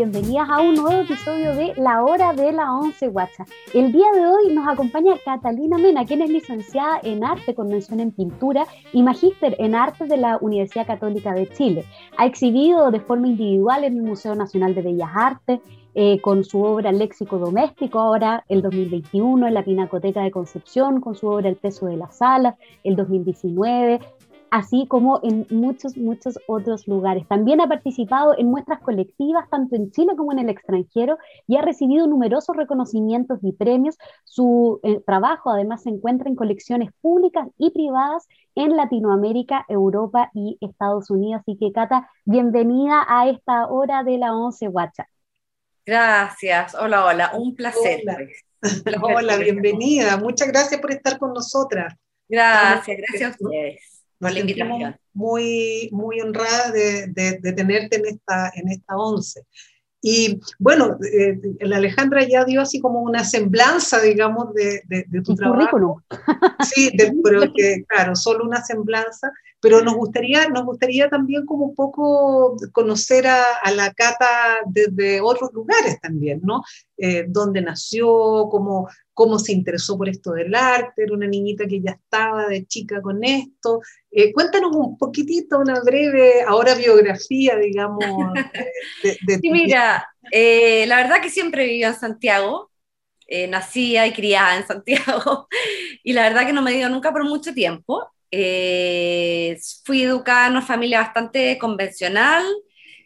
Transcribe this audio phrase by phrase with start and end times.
[0.00, 3.44] bienvenidas a un nuevo episodio de La Hora de la Once Guacha.
[3.74, 8.00] El día de hoy nos acompaña Catalina Mena, quien es licenciada en Arte con mención
[8.00, 11.84] en Pintura y magíster en Arte de la Universidad Católica de Chile.
[12.16, 15.60] Ha exhibido de forma individual en el Museo Nacional de Bellas Artes,
[15.94, 21.14] eh, con su obra Léxico Doméstico, ahora el 2021 en la Pinacoteca de Concepción, con
[21.14, 24.00] su obra El peso de la sala, el 2019,
[24.50, 27.26] así como en muchos, muchos otros lugares.
[27.28, 31.62] También ha participado en muestras colectivas, tanto en Chile como en el extranjero, y ha
[31.62, 33.96] recibido numerosos reconocimientos y premios.
[34.24, 40.58] Su eh, trabajo además se encuentra en colecciones públicas y privadas en Latinoamérica, Europa y
[40.60, 41.42] Estados Unidos.
[41.42, 45.08] Así que, Cata, bienvenida a esta hora de la once Guacha.
[45.86, 48.02] Gracias, hola, hola, un placer.
[48.84, 51.94] Hola, hola bienvenida, muchas gracias por estar con nosotras.
[52.28, 54.96] Gracias, gracias a ustedes la invitación.
[55.12, 59.42] Muy, muy honrada de, de, tenerte en esta, en esta once.
[60.02, 65.34] Y bueno, eh, la Alejandra ya dio así como una semblanza, digamos, de, de tu
[65.34, 66.02] trabajo.
[66.64, 66.90] Sí,
[67.24, 69.30] pero que, claro, solo una semblanza,
[69.60, 75.20] pero nos gustaría, nos gustaría también como un poco conocer a, a la Cata desde
[75.20, 76.62] otros lugares también, ¿no?
[76.96, 78.88] Eh, dónde nació, cómo,
[79.20, 83.02] cómo se interesó por esto del arte, era una niñita que ya estaba de chica
[83.02, 83.82] con esto.
[84.10, 88.02] Eh, cuéntanos un poquitito, una breve, ahora biografía, digamos.
[89.02, 92.70] De, sí, mira, eh, la verdad que siempre viví en Santiago,
[93.26, 95.48] eh, nacía y criada en Santiago,
[96.02, 98.10] y la verdad que no me dio nunca por mucho tiempo.
[99.84, 102.44] Fui educada en una familia bastante convencional,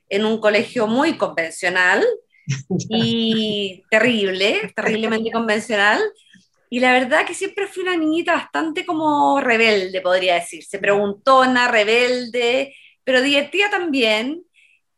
[0.09, 2.05] en un colegio muy convencional,
[2.89, 6.01] y terrible, terriblemente convencional.
[6.71, 12.75] Y la verdad que siempre fui una niñita bastante como rebelde, podría decirse, preguntona, rebelde,
[13.05, 14.45] pero divertida también.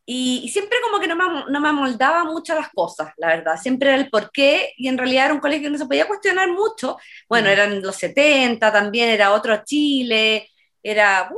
[0.08, 3.56] Y, siempre como que no me, no me amoldaba mucho las cosas, la verdad.
[3.60, 6.48] Siempre era el porqué y en realidad era un colegio que no se podía cuestionar
[6.52, 6.96] mucho.
[7.28, 10.48] Bueno, eran los 70 también, era otro Chile,
[10.80, 11.28] era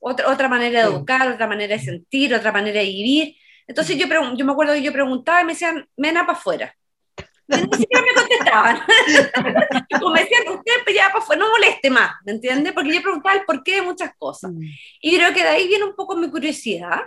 [0.00, 3.36] otra, otra manera de educar, otra manera de sentir, otra manera de vivir.
[3.66, 6.74] Entonces yo, yo me acuerdo que yo preguntaba y me decían, mena para afuera.
[7.46, 8.80] Ni siquiera me contestaban.
[10.00, 12.72] Como me decían, usted ya para afuera, no moleste más, ¿me entiende?
[12.72, 14.52] Porque yo preguntaba el porqué de muchas cosas.
[14.52, 14.62] Mm.
[15.00, 17.00] Y creo que de ahí viene un poco mi curiosidad.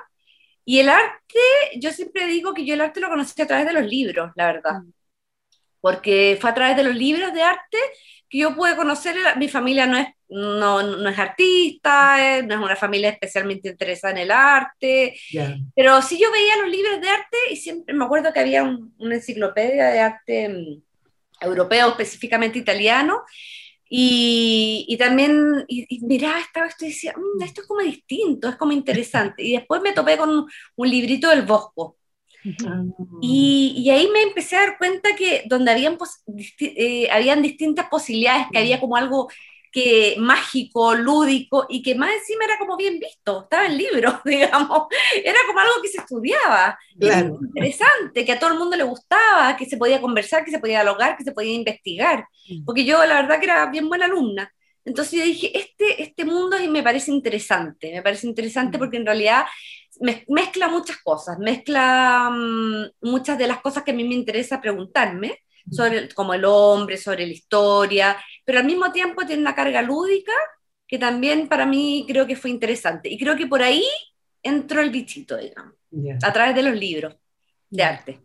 [0.66, 1.40] Y el arte,
[1.78, 4.48] yo siempre digo que yo el arte lo conocí a través de los libros, la
[4.48, 4.82] verdad.
[4.82, 4.92] Mm.
[5.82, 7.78] Porque fue a través de los libros de arte
[8.30, 12.62] que yo pude conocer, mi familia no es, no, no es artista, eh, no es
[12.62, 15.16] una familia especialmente interesada en el arte,
[15.76, 19.16] pero sí yo veía los libros de arte y siempre me acuerdo que había una
[19.16, 20.82] enciclopedia de arte mm,
[21.42, 23.22] europeo, específicamente italiano,
[23.96, 28.50] y, y, también, y, y miraba esta esto y decía, mm, esto es como distinto,
[28.50, 29.44] es como interesante.
[29.44, 31.98] Y después me topé con un librito del Bosco,
[32.66, 32.84] Ah.
[33.22, 35.98] Y, y, ahí me empecé a dar cuenta que donde habían,
[36.60, 39.30] eh, habían distintas posibilidades, que había como algo
[39.74, 44.84] que mágico, lúdico y que más encima era como bien visto, estaba en libros, digamos,
[45.24, 49.66] era como algo que se estudiaba, interesante, que a todo el mundo le gustaba, que
[49.66, 52.28] se podía conversar, que se podía dialogar, que se podía investigar,
[52.66, 54.54] porque yo la verdad que era bien buena alumna.
[54.86, 59.46] Entonces yo dije, este, este mundo me parece interesante, me parece interesante porque en realidad
[60.28, 65.40] mezcla muchas cosas, mezcla mm, muchas de las cosas que a mí me interesa preguntarme,
[65.72, 70.34] sobre, como el hombre, sobre la historia, pero al mismo tiempo tiene una carga lúdica
[70.88, 73.10] que también para mí creo que fue interesante.
[73.10, 73.86] Y creo que por ahí
[74.44, 75.74] entró el bichito, digamos,
[76.22, 77.16] a través de los libros
[77.70, 78.20] de arte.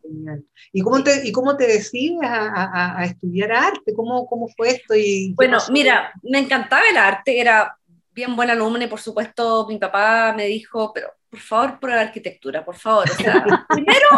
[0.73, 3.95] ¿Y cómo te, y cómo te decides a, a, estudiar arte?
[3.95, 4.95] ¿Cómo, ¿Cómo fue esto?
[4.95, 7.75] Y bueno, mira, me encantaba el arte, era
[8.19, 12.65] bien buena alumna y por supuesto mi papá me dijo, pero por favor, prueba arquitectura,
[12.65, 13.09] por favor.
[13.09, 14.09] O sea, primero,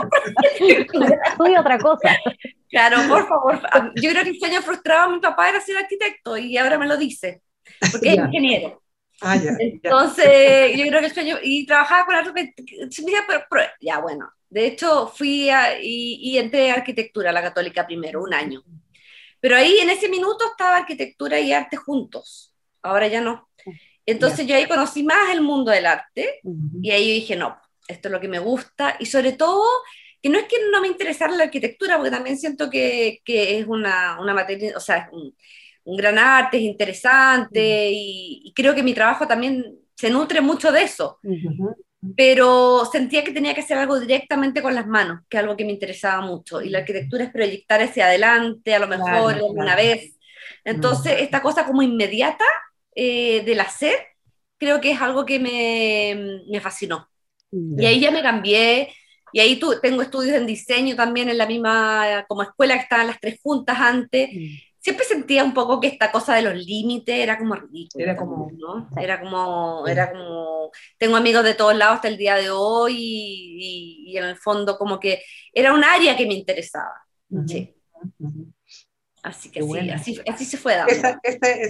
[1.26, 2.16] estudia otra cosa.
[2.70, 3.60] Claro, por favor.
[3.96, 6.86] Yo creo que el sueño frustrado de mi papá era ser arquitecto y ahora me
[6.86, 7.42] lo dice,
[7.92, 8.82] porque es ingeniero.
[9.20, 13.98] Ah, ya, Entonces, yo creo que el sueño, y trabajaba con arquitectura, pero, pero, ya
[13.98, 18.32] bueno, de hecho fui a, y, y entré a arquitectura, a la católica primero, un
[18.32, 18.62] año.
[19.40, 23.49] Pero ahí en ese minuto estaba arquitectura y arte juntos, ahora ya no.
[24.10, 26.40] Entonces yo ahí conocí más el mundo del arte
[26.82, 29.64] y ahí yo dije, no, esto es lo que me gusta y sobre todo
[30.22, 33.66] que no es que no me interesara la arquitectura, porque también siento que, que es
[33.66, 35.34] una, una, materia, o sea, es un,
[35.84, 39.64] un gran arte, es interesante y, creo que mi trabajo también
[39.96, 41.18] se nutre mucho de eso.
[42.16, 45.64] Pero sentía que tenía que hacer algo directamente con las manos, que es algo que
[45.64, 46.62] me interesaba mucho.
[46.62, 50.18] Y la arquitectura es proyectar hacia adelante, a lo mejor una vez.
[50.64, 52.44] Entonces, esta cosa como inmediata
[52.94, 53.94] eh, del hacer,
[54.58, 57.08] creo que es algo que me, me fascinó.
[57.52, 58.90] Y ahí ya me cambié
[59.32, 63.06] y ahí tú, tengo estudios en diseño también en la misma, como escuela que estaban
[63.06, 64.30] las tres juntas antes.
[64.78, 68.04] Siempre sentía un poco que esta cosa de los límites era como ridículo.
[68.04, 68.88] Era como, ¿no?
[68.96, 74.16] Era como, era como, tengo amigos de todos lados hasta el día de hoy y,
[74.16, 75.22] en el fondo como que
[75.52, 76.94] era un área que me interesaba.
[77.46, 77.74] sí.
[79.22, 80.92] Así que sí, así, así, se fue dando.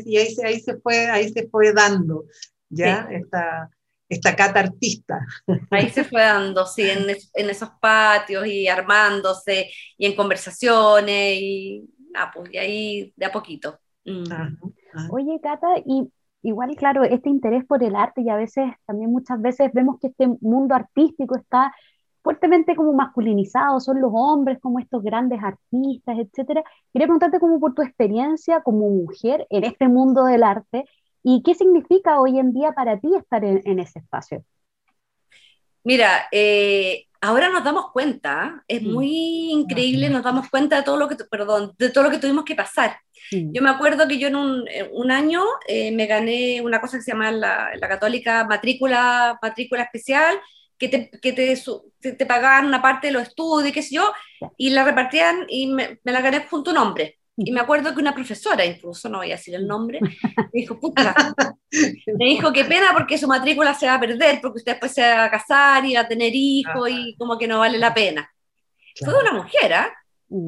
[0.07, 2.25] y ahí, ahí, se fue, ahí se fue dando,
[2.69, 3.09] ¿ya?
[3.11, 3.71] Esta,
[4.09, 5.27] esta cata artista.
[5.71, 11.89] Ahí se fue dando, sí, en, en, esos patios y armándose y en conversaciones y,
[12.15, 13.79] ah, pues, y ahí de a poquito.
[14.05, 15.11] Mm.
[15.11, 16.11] Oye, Cata, y
[16.43, 20.09] igual, claro, este interés por el arte y a veces, también muchas veces vemos que
[20.09, 21.73] este mundo artístico está
[22.23, 26.63] fuertemente como masculinizado, son los hombres como estos grandes artistas, etcétera.
[26.93, 30.85] Quería preguntarte como por tu experiencia como mujer en este mundo del arte
[31.23, 34.45] y qué significa hoy en día para ti estar en, ese espacio.
[35.83, 38.93] Mira, eh, ahora nos damos cuenta, es mm.
[38.93, 42.45] muy increíble, nos damos cuenta de todo lo que, perdón, de todo lo que tuvimos
[42.45, 42.97] que pasar.
[43.33, 47.13] Yo me acuerdo que yo en un, año eh, me gané una cosa que se
[47.13, 50.37] llama la, la católica matrícula, matrícula especial,
[50.81, 54.13] que te, que te, te, pagaban una parte de los estudios, qué sé yo,
[54.57, 57.19] y la repartían y me, la gané junto a un hombre.
[57.37, 60.01] Y me acuerdo que una profesora, incluso, no voy a decir el nombre,
[60.37, 61.15] me dijo, puta,
[62.19, 65.03] me dijo, qué pena porque su matrícula se va a perder, porque usted después se
[65.03, 68.29] va a casar y va a tener hijos y como que no vale la pena.
[68.97, 69.93] Fue una mujer, ¿ah?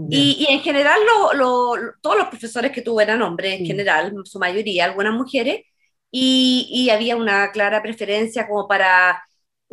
[0.09, 4.15] Y, y, en general lo, lo, todos los profesores que tuve eran hombres, en general,
[4.25, 5.63] su mayoría, algunas mujeres,
[6.11, 9.21] y, y había una clara preferencia como para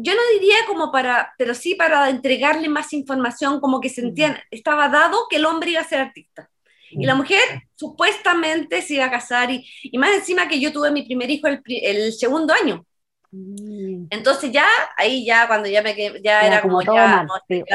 [0.02, 4.90] yo no diría como para, pero sí para entregarle más información, como que sentían, estaba
[4.90, 6.50] dado que el hombre iba a ser artista.
[6.92, 7.40] Y la mujer
[7.76, 11.48] supuestamente se iba a casar y, y más encima que yo tuve mi primer hijo
[11.48, 12.84] el, el segundo año.
[13.32, 14.08] Mm.
[14.10, 14.66] Entonces ya,
[14.98, 17.28] ahí ya cuando ya me ya era como, ya,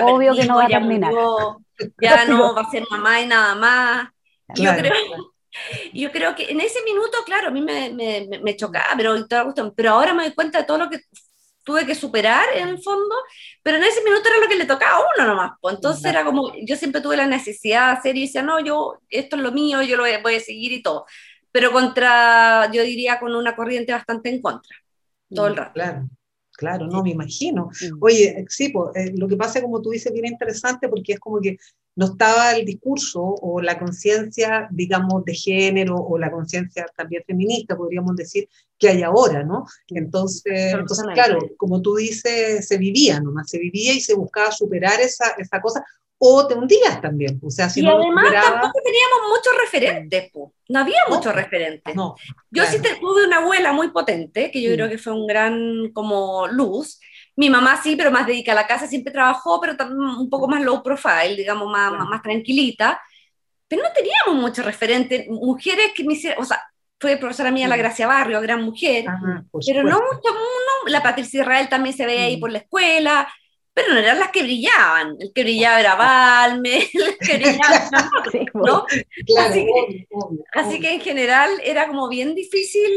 [0.02, 1.12] obvio que no va a terminar.
[2.00, 4.08] ya no va a ser mamá y nada más.
[4.56, 4.92] Yo creo,
[5.92, 9.14] yo creo que en ese minuto, claro, a mí me, me, me chocaba, pero,
[9.76, 10.98] pero ahora me doy cuenta de todo lo que
[11.64, 13.14] tuve que superar en el fondo,
[13.62, 15.52] pero en ese minuto era lo que le tocaba a uno nomás.
[15.61, 15.75] Pues.
[15.75, 19.37] Entonces era como, yo siempre tuve la necesidad de hacer y decía, no, yo, esto
[19.37, 21.06] es lo mío, yo lo voy, a seguir y todo.
[21.50, 24.76] Pero contra, yo diría, con una corriente bastante en contra,
[25.34, 25.72] todo el rato.
[25.75, 26.08] Claro.
[26.56, 27.70] Claro, no me imagino.
[28.00, 31.56] Oye, sí, pues, lo que pasa, como tú dices, bien interesante porque es como que
[31.96, 37.76] no estaba el discurso o la conciencia, digamos, de género o la conciencia también feminista,
[37.76, 38.48] podríamos decir,
[38.78, 39.66] que hay ahora, ¿no?
[39.88, 45.00] Entonces, entonces, claro, como tú dices, se vivía nomás, se vivía y se buscaba superar
[45.00, 45.84] esa, esa cosa,
[46.26, 50.30] o te hundías también, o sea, si y además tampoco teníamos muchos referentes,
[50.70, 51.94] no había muchos referentes.
[51.94, 52.14] No,
[52.50, 56.46] yo sí tuve una abuela muy potente, que yo creo que fue un gran como
[56.46, 56.98] luz,
[57.36, 60.62] mi mamá sí, pero más dedicada a la casa, siempre trabajó, pero un poco más
[60.62, 62.98] low profile, digamos, más, más, tranquilita.
[63.68, 66.62] Pero no teníamos muchos referentes, mujeres que me hicieran, o sea,
[66.98, 69.04] fue profesora mía la Gracia Barrio, gran mujer,
[69.66, 72.40] pero no mucho, no, la Patricia Israel también se veía ahí mm.
[72.40, 73.28] por la escuela,
[73.74, 77.90] pero no eran las que brillaban, el que brillaba era Balme, el que brillaba,
[78.54, 78.86] ¿no?
[79.38, 80.06] así, que,
[80.52, 82.93] así que en general era como bien difícil,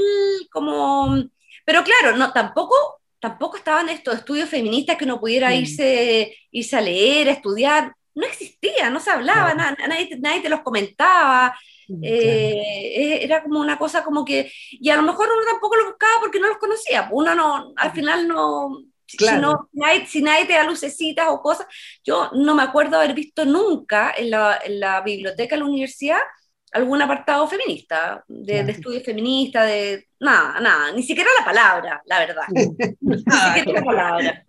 [0.51, 1.17] como,
[1.65, 6.81] pero claro, no, tampoco tampoco estaban estos estudios feministas que uno pudiera irse, irse a
[6.81, 7.93] leer, a estudiar.
[8.15, 11.55] No existía, no se hablaba, nadie, nadie, te los comentaba.
[11.88, 15.86] Mm, eh, era como una cosa como que, y a lo mejor uno tampoco lo
[15.86, 17.07] buscaba porque no los conocía.
[17.12, 19.70] Uno no, al final no, si, no,
[20.06, 21.66] si nadie te da lucecitas o cosas,
[22.04, 26.20] yo no me acuerdo haber visto nunca en la, en la biblioteca de la universidad
[26.72, 32.44] algún apartado feminista, de, estudio feminista, de nada, nada, ni siquiera la palabra, la verdad.
[33.00, 34.46] ni siquiera la palabra.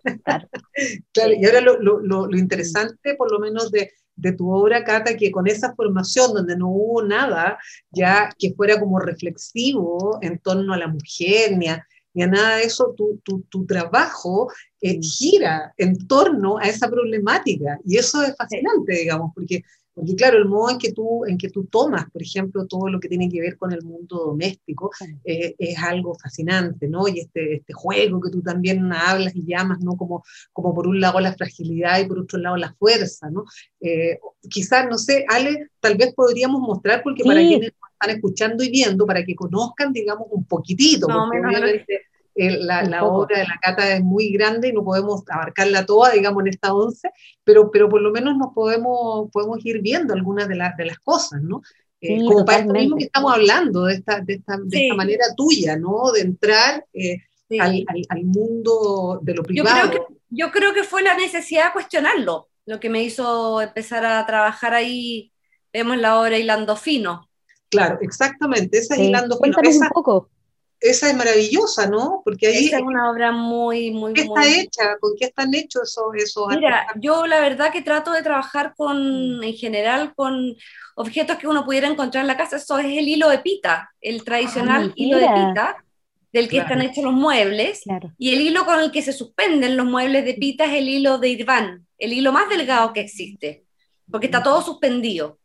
[1.11, 5.15] Claro, y ahora lo, lo, lo, interesante, por lo menos de, de, tu obra, Cata,
[5.15, 7.57] que con esa formación donde no hubo nada
[7.91, 12.57] ya que fuera como reflexivo en torno a la mujer, ni a, ni a nada
[12.57, 14.51] de eso, tu, tu, tu trabajo
[14.81, 17.79] eh, gira en torno a esa problemática.
[17.85, 19.63] Y eso es fascinante, digamos, porque
[19.99, 23.01] porque claro, el modo en que tú, en que tú tomas, por ejemplo, todo lo
[23.01, 24.91] que tiene que ver con el mundo doméstico
[25.25, 27.05] eh, es algo fascinante, ¿no?
[27.09, 29.97] Y este, este juego que tú también hablas y llamas, ¿no?
[29.97, 30.23] Como,
[30.53, 33.43] como por un lado la fragilidad y por otro lado la fuerza, ¿no?
[33.81, 38.69] Eh, quizás, no sé, Ale, tal vez podríamos mostrar, porque para quienes están escuchando y
[38.69, 41.29] viendo, para que conozcan, digamos, un poquitito, no,
[42.35, 46.47] la, obra de la cata es muy grande y no podemos abarcarla toda, digamos, en
[46.47, 47.09] esta once,
[47.43, 50.99] pero, pero por lo menos nos podemos, podemos ir viendo algunas de, las de las
[50.99, 51.61] cosas, ¿no?
[52.01, 55.25] Eh, como para esto mismo que estamos hablando, de esta, de esta, de esta manera
[55.35, 56.11] tuya, ¿no?
[56.13, 57.17] De entrar eh,
[57.59, 60.07] al, al, mundo de lo privado.
[60.29, 64.73] Yo creo que fue la necesidad de cuestionarlo, lo que me hizo empezar a trabajar
[64.73, 65.33] ahí,
[65.73, 67.28] vemos la obra Hilando Fino.
[67.69, 69.53] Claro, exactamente, esa es Hilando Fino.
[69.53, 70.29] Cuéntanos un poco
[70.81, 72.21] esa es maravillosa, ¿no?
[72.23, 74.97] Porque ahí esa es una obra muy, muy, ¿Qué está hecha?
[74.99, 79.39] ¿Con qué están hechos esos, esos Mira, yo la verdad que trato de trabajar con,
[79.39, 79.43] mm.
[79.43, 80.55] en general, con
[80.95, 82.55] objetos que uno pudiera encontrar en la casa.
[82.55, 85.83] Eso es el hilo de pita, el tradicional ah, hilo de pita,
[86.31, 87.81] del que están hechos los muebles.
[88.17, 91.17] Y el hilo con el que se suspenden los muebles de pita es el hilo
[91.17, 93.65] de Irván, el hilo más delgado que existe,
[94.09, 95.38] porque está todo suspendido.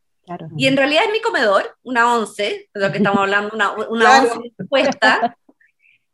[0.56, 4.22] Y en realidad es mi comedor, una once, de lo que estamos hablando, una, una
[4.22, 5.36] once puesta,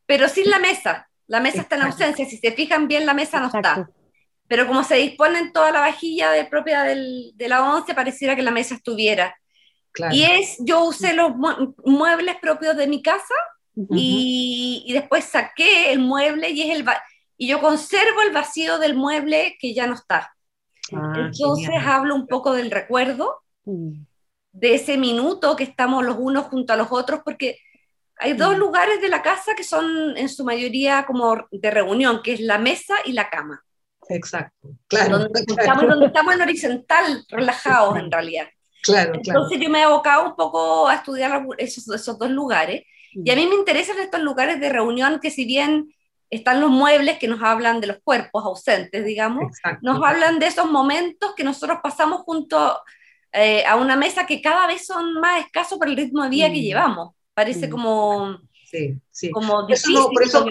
[0.06, 1.08] pero sin la mesa.
[1.26, 3.88] La mesa está en ausencia, si se fijan bien, la mesa no está.
[4.48, 8.34] Pero como se dispone en toda la vajilla de, propia del, de la once, pareciera
[8.34, 9.36] que la mesa estuviera.
[10.10, 11.32] Y es, yo usé los
[11.84, 13.34] muebles propios de mi casa
[13.90, 16.84] y, y, después saqué el mueble y es el
[17.36, 20.34] y yo conservo el vacío del mueble que ya no está.
[20.92, 23.42] Ah, Entonces hablo un poco del recuerdo.
[23.64, 27.58] De ese minuto que estamos los unos junto a los otros, porque
[28.16, 28.58] hay dos mm.
[28.58, 32.58] lugares de la casa que son en su mayoría como de reunión, que es la
[32.58, 33.64] mesa y la cama.
[34.08, 35.18] Exacto, claro.
[35.18, 38.48] Donde, Estamos, en horizontal, relajados en realidad.
[38.82, 42.82] Claro, Entonces yo me he abocado un poco a estudiar esos, esos dos lugares.
[43.12, 45.94] Y a mí me interesan estos lugares de reunión que si bien
[46.30, 49.52] están los muebles que nos hablan de los cuerpos ausentes, digamos,
[49.82, 52.80] nos hablan de esos momentos que nosotros pasamos junto
[53.32, 56.46] eh, a una mesa que cada vez son más escasos por el ritmo de vida
[56.46, 56.62] que mm.
[56.62, 57.14] llevamos.
[57.34, 57.70] Parece mm.
[57.70, 58.38] como,
[58.70, 59.30] sí, sí.
[59.30, 60.46] como difícil por eso,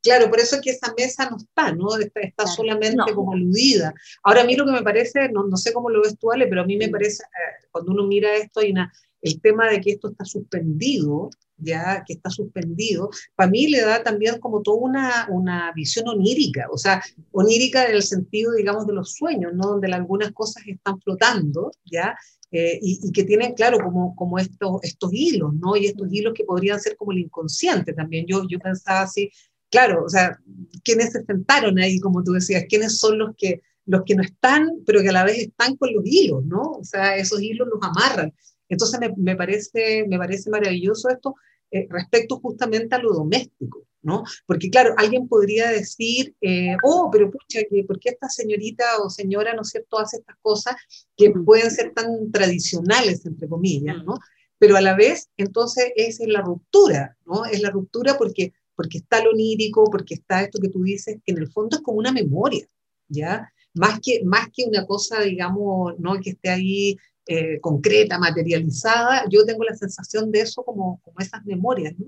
[0.00, 1.88] Claro, por eso es que esa mesa no está, ¿no?
[1.96, 3.92] Está, solamente como aludida.
[4.22, 6.46] Ahora, a mí lo que me parece, no, no sé cómo lo ves tú, Ale,
[6.46, 6.90] pero a mí me mm.
[6.92, 11.30] parece, eh, cuando uno mira esto, hay una, el tema de que esto está suspendido,
[11.56, 16.66] ya que está suspendido, para mí le da también como toda una, una visión onírica,
[16.70, 19.68] o sea, onírica en el sentido, digamos, de los sueños, ¿no?
[19.70, 22.16] Donde algunas cosas están flotando, ¿ya?
[22.50, 25.76] Eh, y, que tienen, claro, como, como estos, estos hilos, ¿no?
[25.76, 28.24] Y estos hilos que podrían ser como el inconsciente también.
[28.26, 29.30] Yo, yo pensaba así,
[29.70, 30.38] claro, o sea,
[30.82, 32.64] ¿quiénes se sentaron ahí, como tú decías?
[32.68, 35.92] ¿Quiénes son los que, los que no están, pero que a la vez están con
[35.92, 36.62] los hilos, ¿no?
[36.72, 38.32] O sea, esos hilos los amarran.
[38.68, 41.34] Entonces me, me, parece, me parece maravilloso esto
[41.70, 44.24] eh, respecto justamente a lo doméstico, ¿no?
[44.46, 49.52] Porque claro, alguien podría decir, eh, oh, pero pucha, ¿por qué esta señorita o señora,
[49.52, 50.76] ¿no es cierto?, hace estas cosas
[51.14, 54.14] que pueden ser tan tradicionales, entre comillas, ¿no?
[54.58, 57.44] Pero a la vez, entonces, es la ruptura, ¿no?
[57.44, 61.32] Es la ruptura porque, porque está lo onírico, porque está esto que tú dices, que
[61.32, 62.66] en el fondo es como una memoria,
[63.08, 63.52] ¿ya?
[63.74, 66.18] Más que, más que una cosa, digamos, ¿no?
[66.18, 66.96] que esté ahí
[67.30, 72.06] eh, concreta, materializada, yo tengo la sensación de eso como, como esas memorias, ¿no?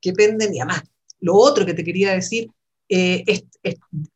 [0.00, 0.82] que penden y además.
[1.20, 2.50] Lo otro que te quería decir
[2.88, 3.44] eh, es,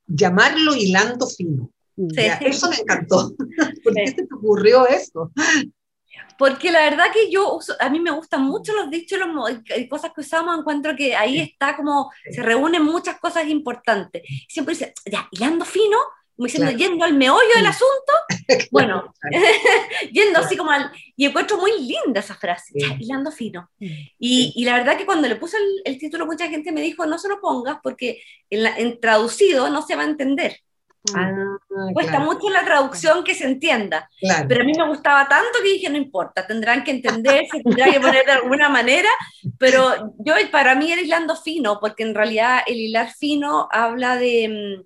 [0.07, 1.71] llamarlo hilando fino.
[2.17, 3.33] eso me encantó.
[3.85, 5.31] ¿Por qué te ocurrió eso?
[6.37, 10.11] Porque la verdad que yo uso, a mí me gustan mucho los dichos, las cosas
[10.15, 14.23] que usamos, encuentro que ahí está como, se reúnen muchas cosas importantes.
[14.49, 15.97] Siempre dice, ya, hilando fino,
[16.47, 18.13] diciendo, yendo al meollo del asunto,
[18.71, 19.15] bueno,
[20.13, 20.91] yendo así como al...
[21.17, 23.71] Y encuentro muy linda esa frase, hilando fino.
[23.79, 27.19] Y, y, la verdad que cuando le puse el, título, mucha gente me dijo, no
[27.19, 30.61] se lo pongas porque en, en traducido no se va a entender.
[31.15, 31.33] Ah,
[31.95, 34.11] Cuesta mucho la traducción que se entienda,
[34.47, 37.91] pero a mí me gustaba tanto que dije, no importa, tendrán que entender, se tendrá
[37.91, 39.09] que poner de alguna manera,
[39.59, 44.85] pero yo para mí era hilando fino, porque en realidad el hilar fino habla de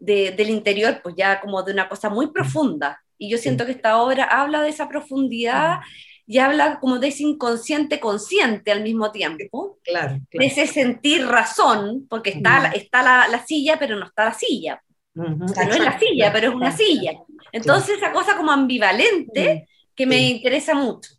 [0.00, 3.00] mm, del interior, pues ya como de una cosa muy profunda.
[3.18, 5.80] Y yo siento que esta obra habla de esa profundidad
[6.26, 9.78] y habla como de ese inconsciente consciente al mismo tiempo.
[9.82, 14.34] Claro, De ese sentir razón, porque está, está la, la, silla, pero no está la
[14.34, 14.82] silla.
[15.14, 17.12] no es la silla, pero es una silla.
[17.52, 21.10] Entonces esa cosa como ambivalente que me interesa mucho.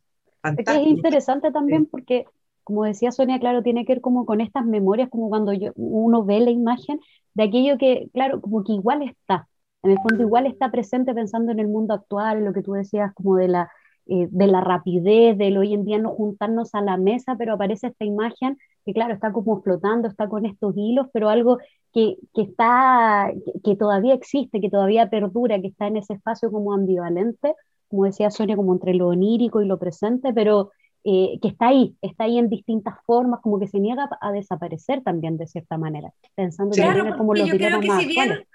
[0.44, 2.26] Es interesante también porque
[2.64, 6.24] como decía Sonia, claro, tiene que ver como con estas memorias, como cuando yo, uno
[6.24, 7.00] ve la imagen
[7.34, 9.48] de aquello que, claro, como que igual está,
[9.84, 12.74] en el fondo igual está presente pensando en el mundo actual, en lo que tú
[12.74, 13.72] decías como de la,
[14.08, 17.88] eh, de la rapidez, del hoy en día no juntarnos a la mesa, pero aparece
[17.88, 21.58] esta imagen que, claro, está como flotando, está con estos hilos, pero algo
[21.94, 23.32] que, que está,
[23.64, 27.56] que, todavía existe, que todavía perdura, que está en ese espacio como ambivalente,
[27.90, 30.72] como decía Sonia, como entre lo onírico y lo presente, pero
[31.04, 35.02] eh, que está ahí, está ahí en distintas formas, como que se niega a desaparecer
[35.02, 38.46] también de cierta manera, pensando claro, como los yo creo que si bien,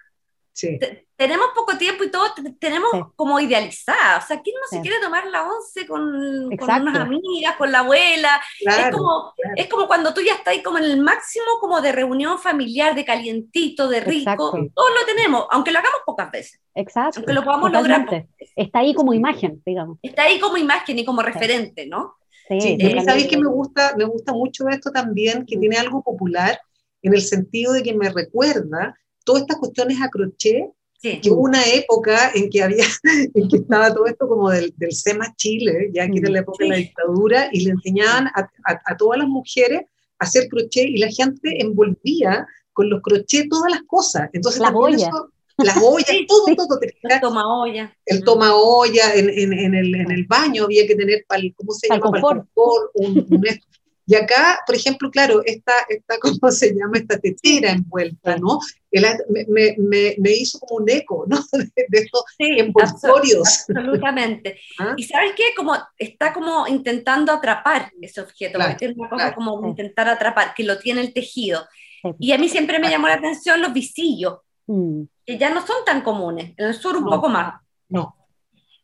[1.17, 2.27] tenemos poco tiempo y todo
[2.59, 4.19] tenemos como idealizada.
[4.19, 8.41] O sea, ¿quién no se quiere tomar la once con, unas amigas, con la abuela?
[8.61, 11.93] es, como, es como cuando tú ya estás ahí como en el máximo como de
[11.93, 14.53] reunión familiar, de calientito, de rico.
[14.75, 16.61] Todos lo tenemos, aunque lo hagamos pocas veces.
[16.75, 17.21] Exacto.
[17.21, 18.27] Aunque lo podamos lograr.
[18.55, 19.99] Está ahí como imagen, digamos.
[20.03, 22.17] Está ahí como imagen y como referente, ¿no?
[22.49, 22.79] Sí, sí.
[23.05, 26.61] ¿sabéis que me gusta, me gusta mucho esto también, que tiene algo popular
[27.03, 31.63] en el sentido de que me recuerda todas estas cuestiones a crochet, que hubo una
[31.65, 32.85] época en que había,
[33.35, 36.65] en que estaba todo esto como del, del SEMA Chile, ya aquí era la época
[36.65, 39.83] de la dictadura, y le enseñaban a, a, todas las mujeres
[40.19, 44.31] a hacer crochet y la gente envolvía con los crochet todas las cosas.
[44.33, 45.11] Entonces, la olla.
[45.59, 46.81] Las ollas, todo, todo.
[46.81, 47.97] el toma olla.
[48.05, 51.73] El toma olla, en, en, en, el, en el baño había que tener, para ¿cómo
[51.73, 51.97] se llama?
[51.97, 52.49] El confort,
[52.95, 53.45] un, un,
[54.09, 56.99] y acá, por ejemplo, claro, esta, esta ¿cómo se llama?
[56.99, 58.61] Esta tetera envuelta, ¿no?
[59.29, 61.39] me, me, me, hizo como un eco, ¿no?
[61.53, 63.67] De, estos envoltorios.
[63.69, 64.59] Absolutamente.
[64.79, 64.95] ¿Ah?
[64.97, 65.55] Y ¿sabes qué?
[65.55, 70.63] Como está como intentando atrapar ese objeto, claro, es una cosa como intentar atrapar, que
[70.63, 71.67] lo tiene el tejido.
[72.21, 75.03] Y a mí siempre me llamó la atención los visillos, mm.
[75.25, 77.61] que ya no son tan comunes, en el sur un poco más.
[77.89, 78.17] No.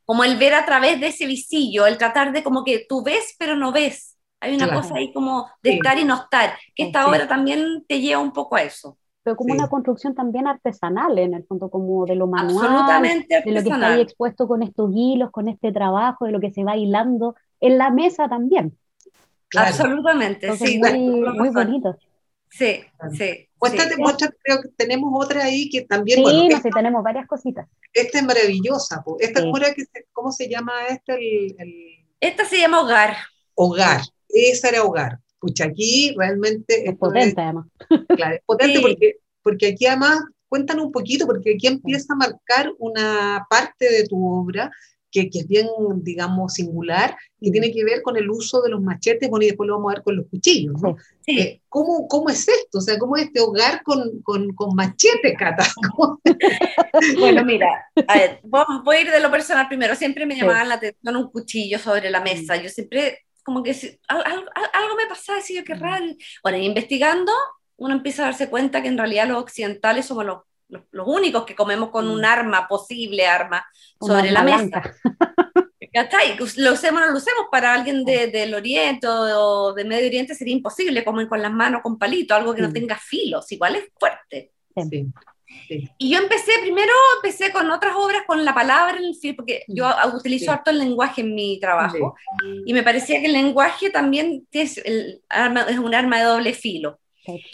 [0.05, 3.35] Como el ver a través de ese visillo, el tratar de como que tú ves
[3.39, 4.13] pero no ves
[4.43, 8.01] hay una cosa ahí como de estar y no estar, que esta obra también te
[8.01, 8.99] lleva un poco a eso.
[9.23, 13.53] Pero como una construcción también artesanal, en el fondo, como de lo manual, Absolutamente de
[13.53, 16.65] lo que está ahí expuesto con estos hilos, con este trabajo, de lo que se
[16.65, 18.77] va hilando en la mesa también.
[19.57, 20.81] Absolutamente, sí.
[20.81, 21.97] Muy, muy bonito.
[22.53, 22.81] Sí,
[23.17, 23.49] sí.
[23.61, 26.19] Muéstrate, muéstrate, creo que tenemos otra ahí que también.
[26.19, 27.67] Sí, bueno, sí, tenemos varias cositas.
[27.93, 29.03] Esta es maravillosa.
[29.19, 29.51] Esta sí.
[29.75, 31.15] que ¿cómo se llama esta?
[31.15, 32.05] El, el...
[32.21, 33.17] Esta se llama Hogar.
[33.55, 35.19] Hogar ese era hogar.
[35.39, 36.89] Pucha, aquí realmente...
[36.89, 37.67] Es potente, además.
[38.09, 42.71] Claro, es potente porque, porque aquí además, cuéntanos un poquito, porque aquí empieza a marcar
[42.79, 44.71] una parte de tu obra
[45.13, 48.81] que, que, es bien, digamos, singular y tiene que ver con el uso de los
[48.81, 50.97] machetes, bueno, y después lo vamos a ver con los cuchillos, ¿no?
[51.25, 51.39] Sí.
[51.39, 52.79] Eh, ¿cómo, ¿cómo, es esto?
[52.79, 55.67] O sea, ¿cómo es este hogar con, con, con machete, Cata?
[57.19, 59.95] bueno, mira, a ver, voy a ir de lo personal primero.
[59.95, 62.57] Siempre me llamaban la atención un cuchillo sobre la mesa.
[62.57, 66.07] Yo siempre como que si, algo, algo, me pasaba, decía, qué raro.
[66.43, 67.33] Bueno, investigando,
[67.77, 70.39] uno empieza a darse cuenta que en realidad los occidentales somos los,
[70.91, 72.25] los, únicos que comemos con un mm.
[72.25, 73.65] arma, posible arma,
[74.01, 74.83] sobre la mesa.
[76.57, 80.35] Lo usemos o no lo usemos para alguien de, del Oriente o de Medio Oriente
[80.35, 83.91] sería imposible comer con las manos con palito, algo que no tenga filos, igual es
[83.99, 84.53] fuerte.
[84.91, 85.07] Sí.
[85.99, 89.65] Y yo empecé, primero empecé con otras obras, con la palabra en el film, porque
[89.69, 92.15] yo utilizo harto el lenguaje en mi trabajo,
[92.65, 96.55] y me parecía que el lenguaje también es, el arma, es un arma de doble
[96.55, 96.99] filo.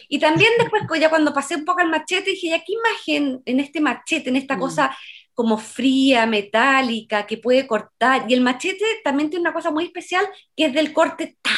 [0.09, 3.61] Y también después, ya cuando pasé un poco al machete, dije, ya qué imagen en
[3.61, 4.61] este machete, en esta mm.
[4.61, 4.97] cosa
[5.35, 8.25] como fría, metálica, que puede cortar.
[8.29, 10.27] Y el machete también tiene una cosa muy especial,
[10.57, 11.51] que es del corte ta,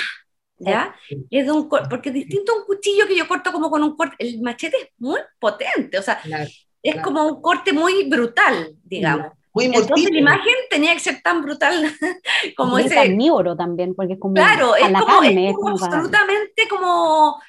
[0.59, 0.95] ¿ya?
[1.31, 3.97] Es de un, porque es distinto a un cuchillo que yo corto como con un
[3.97, 6.21] corte, el machete es muy potente, o sea,
[6.83, 9.33] es como un corte muy brutal, digamos.
[9.53, 11.75] Muy Entonces la imagen tenía que ser tan brutal
[12.57, 12.95] como es ese...
[12.95, 17.41] carnívoro también, porque es como Claro, es como, es como absolutamente como,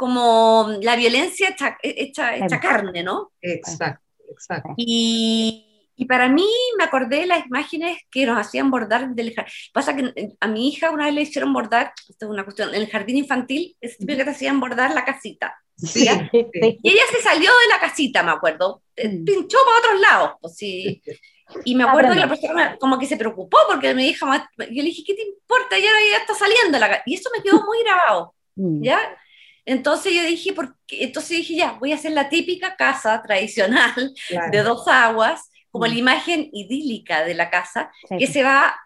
[0.00, 3.32] como la violencia hecha, hecha, carne, ¿no?
[3.42, 4.72] Exacto, exacto.
[4.78, 5.66] Y
[6.00, 9.52] y para mí me acordé de las imágenes que nos hacían bordar del jardín.
[9.70, 12.70] Pasa que eh, a mi hija una vez le hicieron bordar, esto es una cuestión,
[12.70, 15.54] en el jardín infantil, es típico que te hacían bordar la casita.
[15.76, 18.82] Sí, Y ella se salió de la casita, me acuerdo.
[18.96, 19.24] Eh, mm.
[19.26, 20.30] Pinchó para otros lados.
[20.40, 21.02] Pues, sí.
[21.66, 24.82] Y me acuerdo que la persona como que se preocupó porque me dijo, yo le
[24.82, 25.76] dije, ¿qué te importa?
[25.78, 27.02] Ya, ya está saliendo la casa.
[27.04, 28.34] Y eso me quedó muy grabado.
[28.56, 28.82] Mm.
[28.82, 28.98] ¿Ya?
[29.70, 34.12] Entonces yo dije, porque, entonces dije, ya, voy a hacer la típica casa tradicional
[34.50, 35.98] de dos aguas, como la mm.
[35.98, 38.76] imagen idílica de la casa, que se va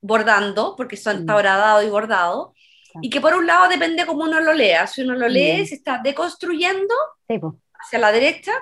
[0.00, 2.54] bordando, porque son, está horadado y bordado,
[3.00, 4.86] y que por un lado depende cómo uno lo lea.
[4.86, 6.94] Si uno lo lee, se está deconstruyendo
[7.26, 8.52] hacia la derecha,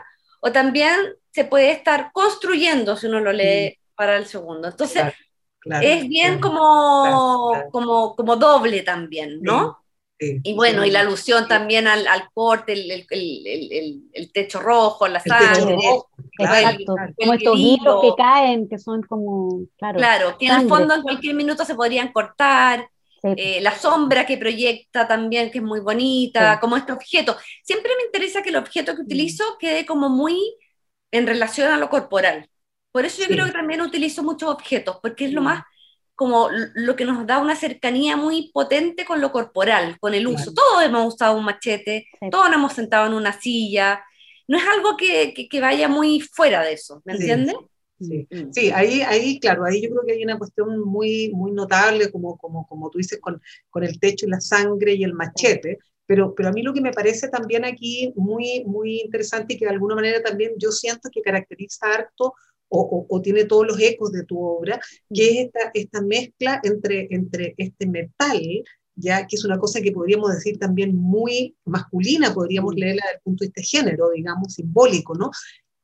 [0.40, 0.96] o también
[1.31, 3.94] se puede estar construyendo si uno lo lee mm.
[3.96, 4.66] para el segundo.
[4.66, 5.12] Entonces,
[5.83, 9.77] es bien como, como, como doble también, ¿no?
[10.20, 15.09] Y bueno, y la alusión también al, al corte, el, el, el, el, techo rojo,
[15.09, 15.76] la sangre.
[16.38, 19.98] Exacto, como estos hilos que caen, que son como, claro.
[19.98, 22.88] Claro, que en el fondo en cualquier minuto se podrían cortar.
[23.22, 27.37] Eh, la sombra que proyecta también, que es muy bonita, como este objeto.
[27.62, 30.56] Siempre me interesa que el objeto que utilizo quede como muy
[31.11, 32.48] en relación a lo corporal.
[32.92, 35.64] Por eso yo creo que también utilizo muchos objetos, porque es lo más
[36.20, 40.52] como lo que nos da una cercanía muy potente con lo corporal, con el uso.
[40.52, 44.04] Todos hemos usado un machete, todos nos hemos sentado en una silla,
[44.46, 47.54] no es algo que, que, vaya muy fuera de eso, ¿me entiendes?
[47.98, 48.52] Sí, mm.
[48.52, 52.37] sí, ahí, ahí, claro, ahí yo creo que hay una cuestión muy, muy notable, como,
[52.37, 56.35] como, como tú dices, con, con el techo y la sangre y el machete, pero,
[56.35, 59.70] pero a mí lo que me parece también aquí muy, muy interesante y que de
[59.70, 62.35] alguna manera también yo siento que caracteriza harto
[62.70, 64.80] o, o, tiene todos los ecos de tu obra,
[65.12, 68.40] que es esta, esta mezcla entre, entre este metal,
[68.94, 73.22] ya que es una cosa que podríamos decir también muy masculina, podríamos leerla desde el
[73.22, 75.30] punto de vista género, digamos, simbólico, ¿no?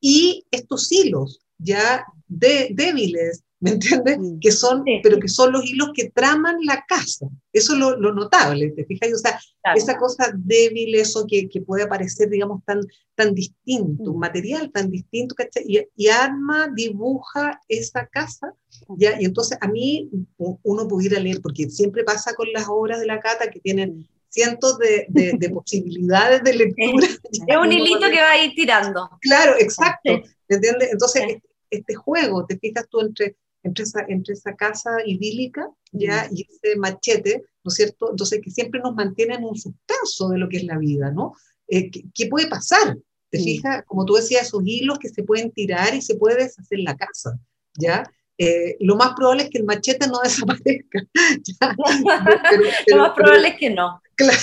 [0.01, 4.19] Y estos hilos, ya de, débiles, ¿me entiendes?
[4.41, 7.27] Que son, pero que son los hilos que traman la casa.
[7.53, 9.13] Eso es lo, notable, ¿te fijas?
[9.15, 9.41] O sea,
[9.75, 12.81] esa cosa débil, eso que, que, puede parecer, digamos, tan,
[13.15, 14.21] tan distinto, un mm.
[14.21, 15.65] material tan distinto, ¿cachai?
[15.67, 18.53] Y, y Arma dibuja esa casa,
[18.99, 19.21] ¿ya?
[19.21, 23.21] Y entonces a mí uno pudiera leer, porque siempre pasa con las obras de la
[23.21, 24.05] Cata que tienen mm.
[24.29, 27.07] cientos de, de, posibilidades de lectura.
[27.47, 29.09] Es un hilito que va a ir tirando.
[29.23, 30.11] Claro, exacto.
[30.49, 30.91] ¿Me entiendes?
[30.93, 31.23] Entonces,
[31.71, 36.29] este juego, te fijas tú entre entre esa, entre esa casa idílica ¿ya?
[36.33, 38.11] y ese machete, ¿no es cierto?
[38.11, 41.35] Entonces, que siempre nos mantiene en un suspenso de lo que es la vida, ¿no?
[41.69, 42.97] Eh, ¿qué, puede pasar?
[43.29, 43.85] ¿Te fijas?
[43.87, 47.39] Como tú decías, esos hilos que se pueden tirar y se puede deshacer la casa,
[47.77, 48.05] ¿ya?
[48.39, 51.01] Eh, lo más probable es que el machete no desaparezca.
[52.87, 54.01] lo más probable es que no.
[54.15, 54.39] Claro,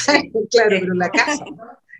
[0.52, 1.46] claro, pero la casa,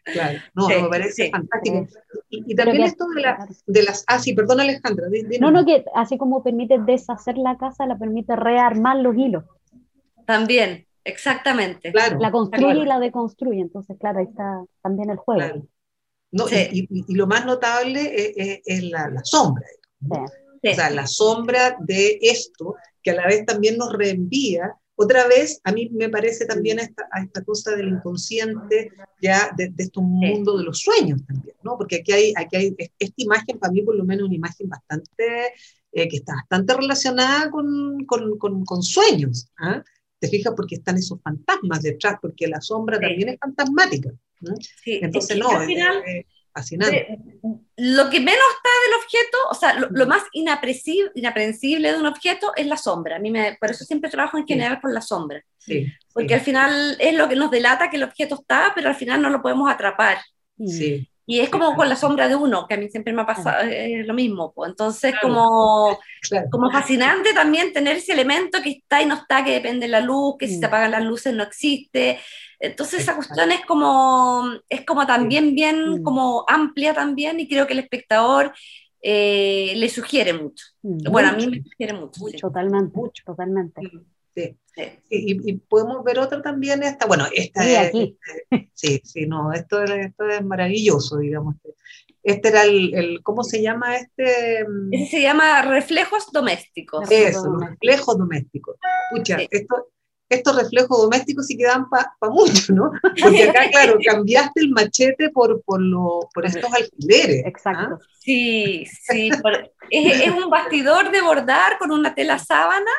[0.04, 1.88] Claro, no, me parece fantástico.
[2.30, 3.24] Y, también esto de,
[3.66, 4.04] de, las...
[4.08, 5.08] Ah, sí, perdón Alejandra.
[5.40, 9.44] No, no, que así como permite deshacer la casa, la permite rearmar los hilos.
[10.26, 11.92] También, exactamente.
[11.92, 15.68] Claro, la construye y la deconstruye, entonces, claro, ahí está también el juego.
[16.32, 19.68] No, y, lo más notable es, la, la, sombra.
[20.10, 25.60] O sea, la sombra de esto, que a la vez también nos reenvía otra vez,
[25.64, 30.00] a mí me parece también a esta, esta cosa del inconsciente, ya de, de este
[30.00, 31.78] mundo de los sueños también, ¿no?
[31.78, 35.54] Porque aquí hay, aquí hay esta imagen, para mí por lo menos una imagen bastante,
[35.92, 39.84] eh, que está bastante relacionada con, con, con, sueños, ¿ah?
[40.20, 40.54] ¿Te fijas?
[40.56, 44.10] Porque están esos fantasmas detrás, porque la sombra también es fantasmática.
[44.84, 45.50] Sí, Entonces, no,
[47.78, 52.68] lo que menos está del objeto, o sea, lo, más inaprehensible de un objeto es
[52.68, 53.16] la sombra.
[53.16, 55.44] A mí me, por eso siempre trabajo en general con la sombra.
[56.14, 59.22] porque al final es lo que nos delata que el objeto está, pero al final
[59.22, 60.20] no lo podemos atrapar.
[60.66, 61.10] Sí.
[61.26, 63.64] Y es como con la sombra de uno, que a mí siempre me ha pasado
[64.06, 64.52] lo mismo.
[64.54, 64.72] Pues.
[64.72, 65.98] Entonces, como,
[66.52, 70.02] como fascinante también tener ese elemento que está y no está, que depende de la
[70.02, 72.20] luz, que si se apagan las luces no existe.
[72.60, 77.74] Entonces, esa cuestión es como, es como también bien, como amplia también, y creo que
[77.74, 78.54] el espectador
[79.02, 80.66] eh, le sugiere mucho.
[80.82, 82.22] Bueno, a mí me sugiere mucho.
[82.40, 83.82] Totalmente, mucho, totalmente.
[84.36, 84.58] Sí.
[85.10, 88.18] Y, podemos ver otra también, esta, bueno, esta sí, es, aquí.
[88.50, 91.56] Este, sí, sí, no, esto, esto es maravilloso, digamos.
[92.24, 94.66] Este era el, el, ¿cómo se llama este?
[94.92, 97.12] Ese se llama reflejos domésticos.
[97.12, 98.78] Eso, los reflejos domésticos.
[99.12, 99.90] Escucha, esto,
[100.30, 102.92] estos reflejos domésticos sí quedan para pa mucho, ¿no?
[103.22, 107.44] Porque acá, claro, cambiaste el machete por, por, lo, por estos alfileres.
[107.46, 107.50] ¿ah?
[107.50, 108.00] Exacto.
[108.20, 109.30] Sí, sí.
[109.90, 112.92] es, es, un bastidor de bordar con una tela sábana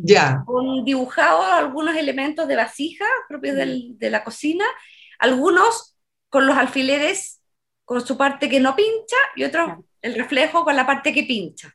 [0.00, 0.42] ya.
[0.46, 4.64] Con dibujado algunos elementos de vasija propios de la cocina,
[5.18, 5.96] algunos
[6.28, 7.40] con los alfileres
[7.84, 9.70] con su parte que no pincha y otros
[10.02, 11.74] el reflejo con la parte que pincha.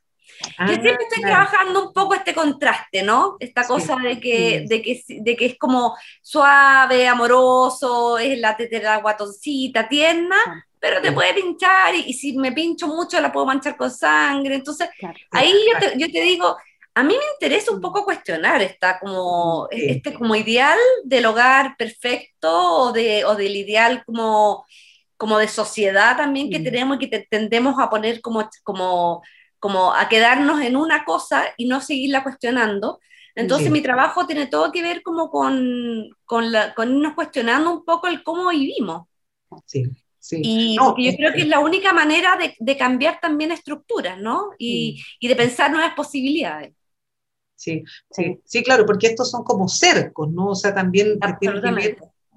[0.59, 3.37] Yo siempre estoy trabajando un poco este contraste, ¿no?
[3.39, 8.97] Esta cosa de que, de, que, de que es como suave, amoroso, es la tetera
[8.97, 10.35] guatoncita, tierna,
[10.79, 14.55] pero te puede pinchar y, si me pincho mucho la puedo manchar con sangre.
[14.55, 14.89] Entonces,
[15.31, 16.57] ahí yo yo te digo,
[16.95, 22.51] a mí me interesa un poco cuestionar esta como, este como ideal del hogar perfecto
[22.51, 24.65] o, de, o del ideal como,
[25.17, 29.23] como de sociedad también que tenemos y que tendemos a poner como, como,
[29.57, 32.99] como a quedarnos en una cosa y no seguirla cuestionando.
[33.35, 37.83] Entonces mi trabajo tiene todo que ver como con, con, la, con irnos cuestionando un
[37.83, 39.07] poco el cómo vivimos.
[39.65, 39.83] Sí.
[40.19, 40.39] Sí.
[40.41, 44.51] Y yo creo que es la única manera de, de cambiar también estructuras, ¿no?
[44.57, 46.73] Y, y, de pensar nuevas posibilidades.
[47.63, 50.49] Sí, sí, sí, claro, porque estos son como cercos, ¿no?
[50.49, 51.17] O sea, también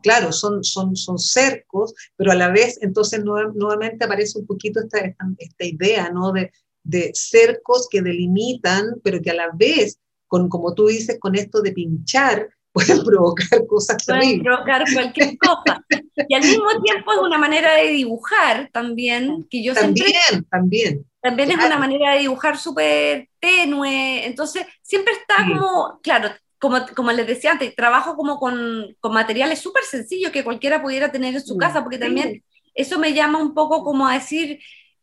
[0.01, 5.01] claro, son, son, son cercos, pero a la vez, entonces nuevamente aparece un poquito esta,
[5.39, 6.31] esta, idea, ¿no?
[6.31, 6.53] De,
[6.85, 11.61] de, cercos que delimitan, pero que a la vez, con, como tú dices, con esto
[11.61, 15.85] de pinchar, pueden provocar cosas pueden provocar cualquier cosa.
[16.29, 20.13] Y al mismo tiempo es una manera de dibujar también, que yo también,
[20.51, 26.85] También, también es una manera de dibujar súper tenue, entonces siempre está como, claro, como,
[26.97, 31.35] como les decía antes, trabajo como con, con materiales súper sencillos que cualquiera pudiera tener
[31.35, 32.43] en su casa, porque también
[32.75, 34.59] eso me llama un poco como a decir,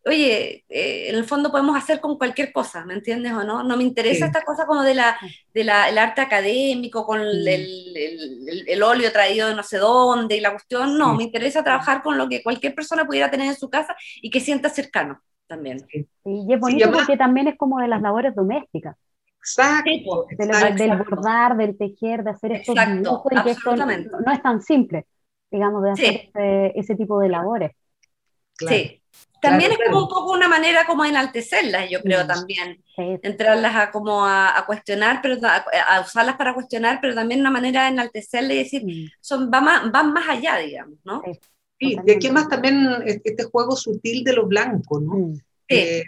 [0.06, 3.64] oye, eh, en el fondo podemos hacer con cualquier cosa, ¿me entiendes o no?
[3.64, 5.18] No me interesa esta cosa como de la,
[5.54, 10.36] de la, el arte académico, con el, el, el, óleo traído de no sé dónde
[10.36, 13.56] y la cuestión, no, me interesa trabajar con lo que cualquier persona pudiera tener en
[13.56, 15.22] su casa y que sienta cercano
[15.54, 15.86] también.
[16.26, 18.96] y es bonito porque también es como de las labores domésticas.
[19.38, 25.06] Exacto, Del, bordar, del tejer, de hacer estos y que esto no, es tan simple,
[25.52, 26.32] digamos, de hacer
[26.76, 27.72] ese, tipo de labores.
[28.58, 29.02] Sí.
[29.42, 32.82] También es como un poco una manera como de enaltecerlas, yo creo también.
[32.96, 37.90] Entrarlas a como a, cuestionar, pero a, usarlas para cuestionar, pero también una manera de
[37.90, 41.22] enaltecerlas y decir, son, van, más, van más allá, digamos, ¿no?
[41.84, 45.34] Sí, y aquí más también este juego sutil de lo blanco, ¿no?
[45.70, 46.04] Eh,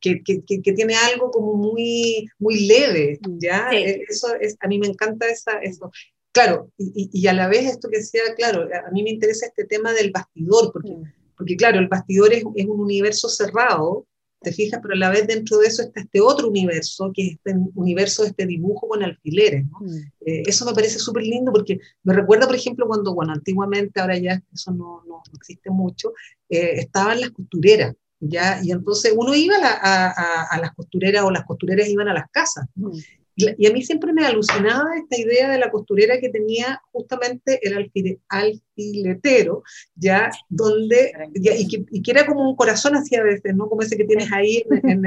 [0.00, 3.70] que, que, que, tiene algo como muy, muy leve, ¿ya?
[3.72, 5.90] Eh, eso es, a mí me encanta esa, eso.
[6.32, 9.64] Claro, y, y, a la vez esto que sea, claro, a mí me interesa este
[9.64, 10.96] tema del bastidor, porque,
[11.36, 14.06] porque claro, el bastidor es, es, un universo cerrado,
[14.42, 17.32] te fijas, pero a la vez dentro de eso está este otro universo, que es
[17.32, 19.78] este universo de este dibujo con alfileres, ¿no?
[20.26, 24.18] Eh, eso me parece súper lindo porque me recuerda, por ejemplo, cuando, bueno, antiguamente, ahora
[24.18, 26.12] ya eso no, no, existe mucho,
[26.48, 28.60] estaban las costureras, ¿ya?
[28.62, 32.66] Y entonces uno iba a, a, las costureras o las costureras iban a las casas.
[33.34, 37.90] Y, a mí siempre me alucinaba esta idea de la costurera que tenía justamente el
[38.28, 39.62] alfiletero,
[39.94, 40.30] ¿ya?
[40.48, 43.68] Donde, y, que, era como un corazón así a veces, ¿no?
[43.68, 44.64] Como ese que tienes ahí.
[44.84, 45.02] En,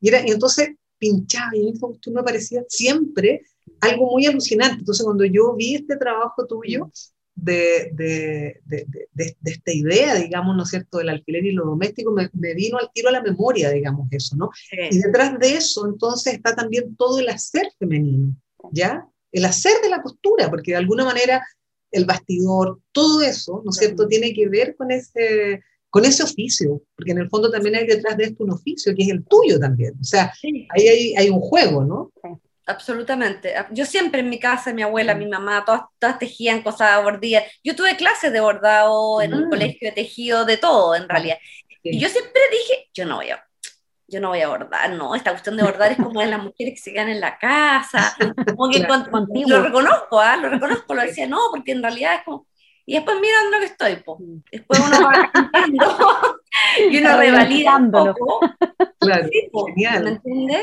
[0.00, 3.42] y, era, y entonces pinchaba y eso me parecía siempre
[3.80, 4.78] algo muy alucinante.
[4.80, 6.90] Entonces cuando yo vi este trabajo tuyo,
[7.34, 12.12] de, de, de, de, esta idea, digamos, ¿no es cierto?, del alquiler y lo doméstico,
[12.12, 14.50] me, me vino al tiro a la memoria, digamos, eso, ¿no?
[14.72, 18.36] Y detrás de eso, entonces, está también todo el hacer femenino,
[18.72, 19.06] ¿ya?
[19.32, 21.44] El hacer de la costura, porque de alguna manera
[21.90, 26.82] el bastidor, todo eso, ¿no es cierto?, tiene que ver con ese, con ese oficio,
[26.96, 29.58] porque en el fondo también hay detrás de esto un oficio que es el tuyo
[29.58, 30.32] también, o sea,
[30.70, 32.12] ahí hay, hay un juego, ¿no?
[32.66, 33.56] Absolutamente.
[33.56, 37.44] Ah, yo siempre en mi casa, mi abuela, mi mamá, todas, todas tejían cosas bordadas.
[37.62, 39.48] Yo tuve clases de bordado en un ah.
[39.50, 41.38] colegio de tejido, de todo en realidad.
[41.82, 43.46] Y yo siempre dije, yo no voy a,
[44.08, 46.74] yo no voy a bordar, no, esta cuestión de bordar es como de las mujeres
[46.74, 48.16] que se quedan en la casa,
[48.56, 48.86] como que
[49.46, 50.36] lo reconozco, ¿ah?
[50.36, 52.46] lo reconozco, lo decía, no, porque en realidad es como,
[52.86, 54.18] y después miran lo que estoy, pues.
[54.52, 55.30] después uno va
[56.90, 58.40] y uno revalida un poco.
[58.98, 59.28] Claro,
[59.66, 60.04] genial.
[60.04, 60.62] ¿me entiendes?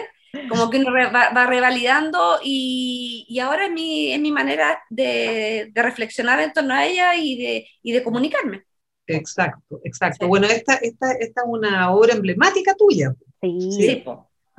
[0.50, 5.82] Como que uno va, revalidando y, y, ahora es mi, es mi manera de, de,
[5.82, 8.64] reflexionar en torno a ella y de, y de comunicarme.
[9.08, 10.28] Exacto, exacto.
[10.28, 13.14] Bueno, esta, esta, esta, es una obra emblemática tuya.
[13.42, 13.72] Sí.
[13.72, 14.04] Sí,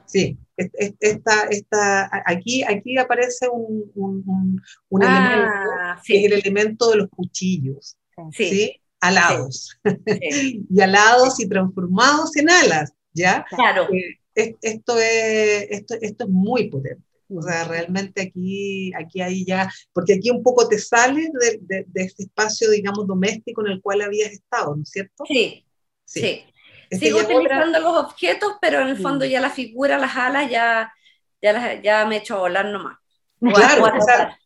[0.06, 0.38] sí.
[0.56, 6.96] Esta, esta, aquí, aquí aparece un, un, un, ah, elemento, que es el elemento de
[6.98, 7.96] los cuchillos,
[8.32, 8.80] ¿sí?
[9.00, 9.80] Alados.
[10.70, 13.44] y alados y transformados en alas, ¿ya?
[13.48, 13.88] Claro.
[13.92, 17.02] Eh, esto, es, esto, esto es muy potente.
[17.34, 22.02] O sea, realmente aquí, aquí hay ya, porque aquí un poco te sales de, de,
[22.02, 25.24] este espacio, digamos, doméstico en el cual habías estado, ¿no es cierto?
[25.26, 25.64] Sí,
[26.04, 26.44] sí.
[26.90, 30.92] Este Sigo utilizando los objetos, pero en el fondo ya la figura, las alas, ya,
[31.40, 32.98] ya, ya me he hecho volar nomás.
[33.40, 34.38] Claro, o sea,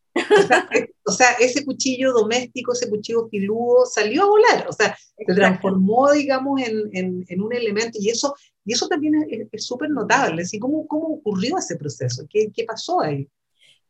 [1.05, 6.13] o sea, ese cuchillo doméstico, ese cuchillo filudo salió a volar, o sea, se transformó,
[6.13, 9.15] digamos, en, en, en, un elemento y eso, y eso también
[9.53, 10.45] es súper notable.
[10.45, 10.59] ¿sí?
[10.59, 12.27] ¿Cómo, ¿Cómo ocurrió ese proceso?
[12.29, 13.29] ¿Qué, ¿Qué, pasó ahí?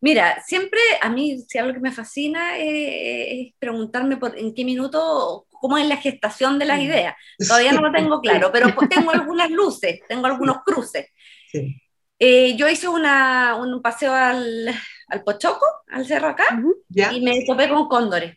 [0.00, 5.46] Mira, siempre a mí, si algo que me fascina es preguntarme por en qué minuto,
[5.50, 7.14] cómo es la gestación de las ideas.
[7.38, 11.06] Todavía no lo tengo claro, pero tengo algunas luces, tengo algunos cruces.
[11.50, 11.80] Sí.
[12.18, 14.74] Eh, yo hice una, un paseo al,
[15.08, 16.44] al Pochoco, al cerro acá,
[16.90, 18.36] y me topé con cóndores.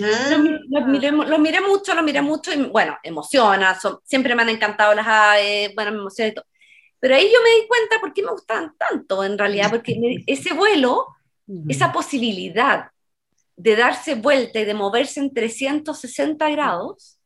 [0.00, 0.30] Ah.
[0.30, 1.10] Lo, miré,
[1.60, 5.98] mucho, lo miré mucho, y bueno, emociona, siempre me han encantado las aves, bueno, me
[5.98, 6.46] emociona y todo.
[7.00, 10.54] Pero ahí yo me di cuenta por qué me gustan tanto, en realidad, porque ese
[10.54, 11.06] vuelo,
[11.68, 12.90] esa posibilidad
[13.56, 17.18] de darse vuelta y de moverse en 360 grados,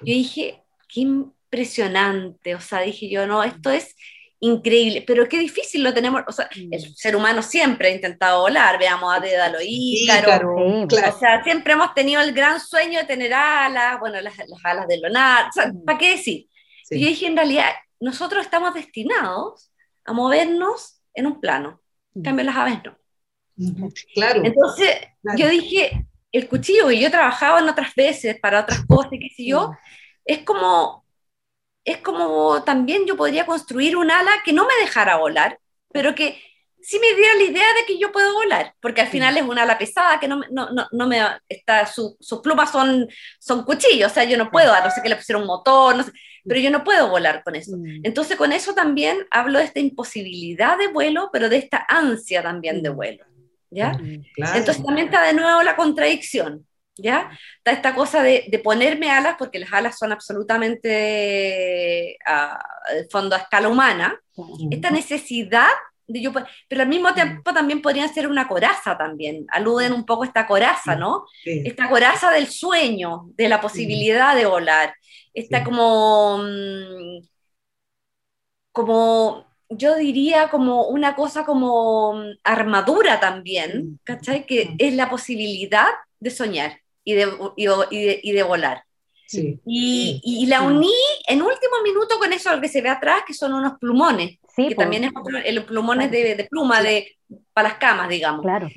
[0.00, 3.94] yo dije, qué impresionante, o sea, dije yo, no, esto es
[4.42, 6.94] increíble, pero qué difícil lo tenemos, o sea, el mm.
[6.96, 12.20] ser humano siempre ha intentado volar, veamos a Dédalo Ícaro, o sea, siempre hemos tenido
[12.20, 15.84] el gran sueño de tener alas, bueno, las, alas de Leonardo, o sea, mm.
[15.84, 16.48] ¿para qué decir?
[16.90, 19.70] Y yo dije, en realidad, nosotros estamos destinados
[20.04, 21.80] a movernos en un plano,
[22.12, 22.24] en mm.
[22.24, 22.98] cambio las aves no.
[24.14, 24.42] Claro.
[24.44, 24.96] Entonces,
[25.36, 29.28] yo dije, el cuchillo, y yo he trabajado en otras veces para otras cosas, qué
[29.36, 29.70] sé yo,
[30.24, 31.01] es como
[31.84, 35.58] es como también yo podría construir un ala que no me dejara volar,
[35.92, 36.40] pero que
[36.80, 39.62] sí me dio la idea de que yo puedo volar, porque al final es una
[39.62, 44.14] ala pesada que no, no, no, no me está, sus plumas son, son cuchillos, o
[44.14, 46.12] sea, yo no puedo, a no ser que le pusieron un motor, no sé,
[46.44, 47.76] pero yo no puedo volar con eso.
[47.76, 48.00] Mm.
[48.02, 52.82] Entonces con eso también hablo de esta imposibilidad de vuelo, pero de esta ansia también
[52.82, 52.96] de mm.
[52.96, 53.24] vuelo,
[53.70, 53.92] ¿ya?
[53.92, 57.30] Mm, Entonces también está de nuevo la contradicción, ¿ya?
[57.58, 62.58] Está esta cosa de, de ponerme alas, porque las alas son absolutamente, a,
[63.10, 64.18] fondo, a escala humana,
[64.70, 65.68] esta necesidad
[66.08, 66.32] yo,
[66.68, 70.46] pero al mismo tiempo también podrían ser una coraza también, aluden un poco a esta
[70.46, 71.24] coraza, ¿no?
[71.44, 74.94] Esta coraza del sueño, de la posibilidad de volar,
[75.32, 77.22] esta como, mm,
[78.72, 84.46] como, yo diría como una cosa como mm, armadura también, ¿cachai?
[84.46, 85.88] Que es la posibilidad
[86.20, 88.84] de soñar y de, y de volar.
[89.40, 90.92] Y, y, la uní
[91.26, 95.04] en último minuto con eso que se ve atrás, que son unos plumones, que también
[95.04, 95.12] es
[95.44, 97.16] el plumones de, de, pluma de,
[97.52, 98.42] para las camas, digamos.
[98.42, 98.68] Claro.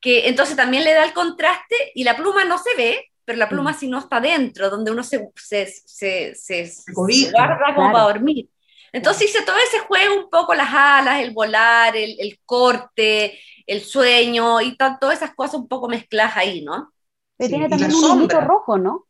[0.00, 3.48] Que entonces también le da el contraste y la pluma no se ve, pero la
[3.48, 8.48] pluma si no está dentro, donde uno se, se, se, se, guarda como para dormir.
[8.92, 13.80] Entonces hice todo ese juego, un poco las alas, el volar, el, el corte, el
[13.80, 16.93] sueño y todas esas cosas un poco mezcladas ahí, ¿no?
[17.36, 19.06] Pero tiene también un hilo rojo, ¿no?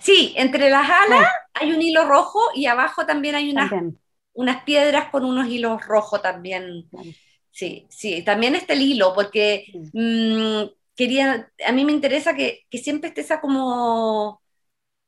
[0.00, 3.70] Sí, entre las alas hay un hilo rojo y abajo también hay unas,
[4.32, 6.88] unas piedras con unos hilos rojos también.
[7.50, 12.78] Sí, sí, también está el hilo, porque mm, quería, a mí me interesa que, que,
[12.78, 14.42] siempre esté esa como,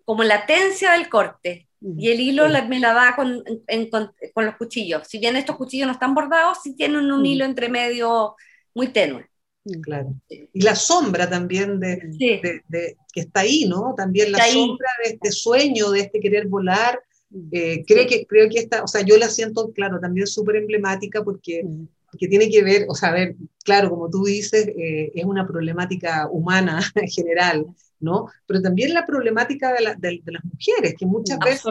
[0.05, 1.69] como latencia del corte.
[1.81, 3.45] Y el hilo me la da con,
[4.35, 5.07] con, los cuchillos.
[5.07, 8.35] Si bien estos cuchillos no están bordados, sí tienen un hilo entre medio
[8.75, 9.29] muy tenue.
[9.83, 10.15] Claro.
[10.29, 12.01] Y la sombra también de,
[12.69, 13.95] de, que está ahí, ¿no?
[13.97, 17.01] También la sombra de este sueño, de este querer volar.
[17.53, 21.23] Eh, creo, que, creo que esta, o sea, yo la siento, claro, también súper emblemática
[21.23, 21.63] porque,
[22.11, 26.29] porque, tiene que ver, o sea, ver, claro, como tú dices, eh, es una problemática
[26.31, 27.67] humana en general,
[28.01, 28.29] ¿no?
[28.47, 31.65] Pero también la problemática de, de, las mujeres, que muchas veces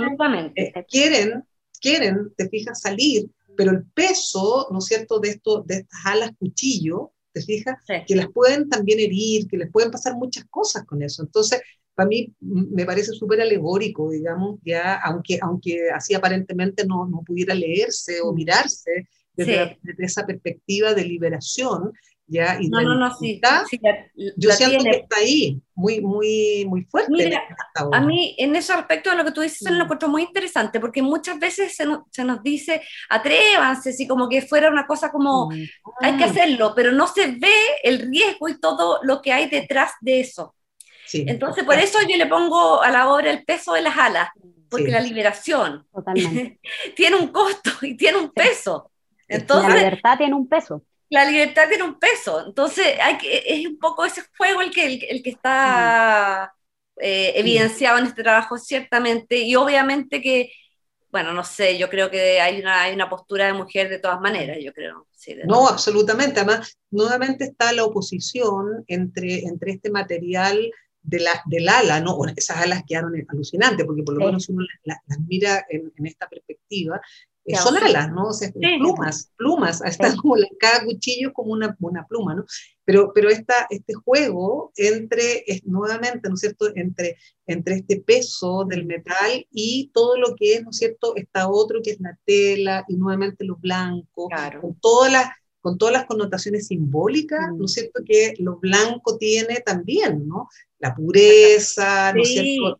[0.56, 1.44] eh, quieren,
[1.82, 6.32] quieren, te fijas, salir, pero el peso, ¿no es cierto?, de, esto, de estas alas
[6.38, 7.78] cuchillo, ¿te fijas?
[8.08, 11.24] Que las pueden también herir, que les pueden pasar muchas cosas con eso.
[11.24, 11.62] Entonces,
[11.94, 17.56] para mí me parece súper alegórico, digamos, ya, aunque, aunque así aparentemente no, no pudiera
[17.56, 18.36] leerse o mm.
[18.36, 21.94] mirarse desde, desde, esa perspectiva de liberación,
[22.28, 22.58] ¿ya?
[22.60, 23.42] Y no, no, no, sí,
[24.36, 27.12] yo siento que está ahí, muy, muy, muy fuerte.
[27.12, 27.42] Mira,
[27.92, 29.82] a mí, en ese aspecto de lo que tú dices, lo mm.
[29.82, 34.70] encuentro muy interesante, porque muchas veces se, se, nos dice, atrévanse, si como que fuera
[34.70, 35.68] una cosa como, mm.
[36.02, 36.28] hay que ah.
[36.28, 40.54] hacerlo, pero no se ve el riesgo y todo lo que hay detrás de eso.
[41.06, 41.24] Sí.
[41.28, 44.30] Entonces, por eso yo le pongo a la obra el peso de las alas,
[44.70, 45.88] porque la liberación
[46.96, 48.92] tiene un costo y tiene un peso.
[49.30, 52.46] Entonces, la libertad tiene un peso la libertad tiene un peso.
[52.46, 56.54] Entonces, hay que, es un poco ese juego el que, el, que está
[56.98, 59.38] eh, evidenciado en este trabajo, ciertamente.
[59.38, 60.52] Y obviamente que,
[61.12, 64.20] bueno, no sé, yo creo que hay una, hay una postura de mujer de todas
[64.20, 65.08] maneras, yo creo.
[65.46, 66.40] no, absolutamente.
[66.40, 72.18] Además, nuevamente está la oposición entre, entre este material de la, del ala, ¿no?
[72.18, 76.28] Bueno, esas alas quedaron alucinantes, porque por lo menos uno las, mira en, en, esta
[76.28, 77.00] perspectiva,
[77.56, 78.28] son alas, ¿no?
[78.28, 82.46] O sea, plumas, plumas, está como cada cuchillo es como una, una pluma, ¿no?
[82.84, 88.66] Pero, pero esta, este juego entre, es, nuevamente, ¿no es cierto?, entre, entre este peso
[88.66, 92.18] del metal y todo lo que es, ¿no es cierto?, está otro que es la
[92.26, 94.30] tela y nuevamente lo blanco,
[94.62, 95.30] con todas las
[95.60, 97.74] con todas las connotaciones simbólicas, ¿no es mm.
[97.74, 100.48] cierto?, que lo blanco tiene también, ¿no?
[100.80, 102.80] La pureza, ¿no es cierto?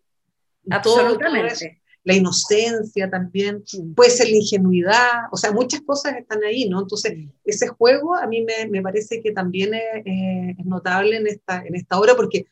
[0.70, 1.77] Absolutamente
[2.08, 6.80] la inocencia también, puede ser la ingenuidad, o sea, muchas cosas están ahí, ¿no?
[6.80, 10.04] Entonces, ese juego a mí me, me parece que también es,
[10.58, 12.46] es, notable en esta, en esta obra porque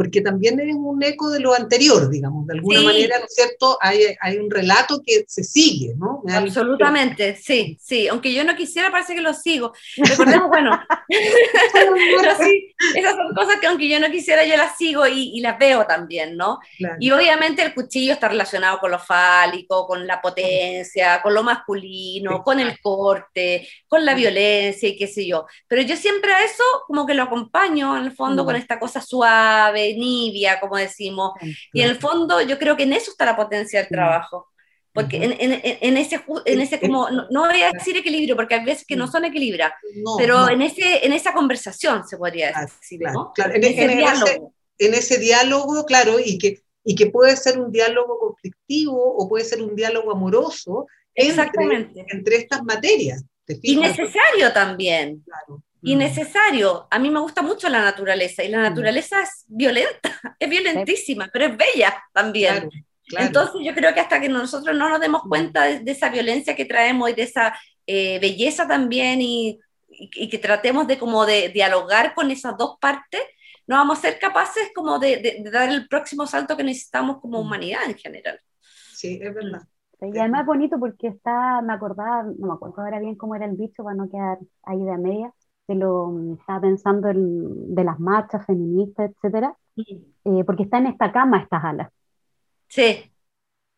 [0.00, 3.76] porque también es un eco de lo anterior, digamos, de alguna manera, ¿no es cierto?
[3.82, 6.22] Hay, hay, un relato que se sigue, ¿no?
[6.26, 9.74] Absolutamente, sí, sí, aunque yo no quisiera, parece que lo sigo.
[9.98, 10.70] Recordemos, bueno,
[12.40, 15.58] sí, esas son cosas que aunque yo no quisiera, yo las sigo y, y las
[15.58, 16.60] veo también, ¿no?
[16.98, 22.42] Y obviamente el cuchillo está relacionado con lo fálico, con la potencia, con lo masculino,
[22.42, 25.44] con el corte, con la violencia y qué sé yo.
[25.68, 29.02] Pero yo siempre a eso como que lo acompaño en el fondo con esta cosa
[29.02, 31.32] suave, nibia, como decimos.
[31.72, 34.48] Y en el fondo yo creo que en eso está la potencia del trabajo.
[34.92, 38.64] Porque en, en, en, ese, en ese como, no, voy a decir equilibrio, porque hay
[38.64, 39.72] veces que no son equilibra,
[40.18, 44.52] pero En, ese, en esa conversación se podría decir, claro, en, ese diálogo.
[44.78, 49.44] en ese diálogo, claro, y que, y que puede ser un diálogo conflictivo o puede
[49.44, 52.00] ser un diálogo amoroso Exactamente.
[52.00, 53.24] Entre, entre estas materias
[53.62, 55.22] Y necesario también.
[55.24, 55.62] Claro.
[55.82, 56.86] Y necesario.
[56.90, 61.46] A mí me gusta mucho la naturaleza y la naturaleza es violenta, es violentísima, pero
[61.46, 62.68] es bella también.
[63.18, 66.64] Entonces yo creo que hasta que nosotros no nos demos cuenta de, esa violencia que
[66.64, 69.58] traemos y de esa eh, belleza también y,
[70.12, 73.20] que tratemos de como de dialogar con esas dos partes,
[73.66, 77.46] no vamos a ser capaces como de, dar el próximo salto que necesitamos como mm.
[77.46, 78.40] humanidad en general.
[78.60, 79.62] Sí, es verdad.
[80.00, 83.44] Y además es bonito porque está, me acordaba, no me acuerdo ahora bien cómo era
[83.44, 85.34] el bicho para no quedar ahí de media,
[85.70, 91.40] de lo, estaba pensando de las marchas feministas, etcétera, eh, porque está en esta cama
[91.40, 91.92] estas alas.
[92.66, 93.12] Sí.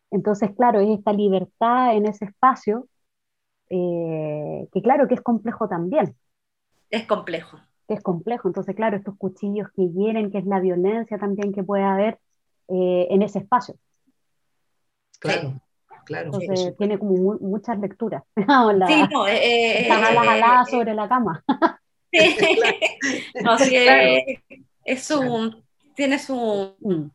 [0.09, 2.87] Entonces, claro, es esta libertad en ese espacio,
[3.69, 6.15] eh, que claro que es complejo también.
[6.89, 7.59] Es complejo.
[7.87, 8.47] es complejo.
[8.47, 12.19] Entonces, claro, estos cuchillos que hieren, que es la violencia también que puede haber
[12.69, 13.75] eh, en ese espacio.
[15.19, 15.61] Claro.
[16.05, 18.23] Claro, Entonces tiene como muchas lecturas.
[18.35, 21.43] sí, no, eh, aladas sobre la cama.
[23.43, 23.75] no, sí,
[24.85, 25.63] es, un,
[25.95, 27.09] tiene su, mm.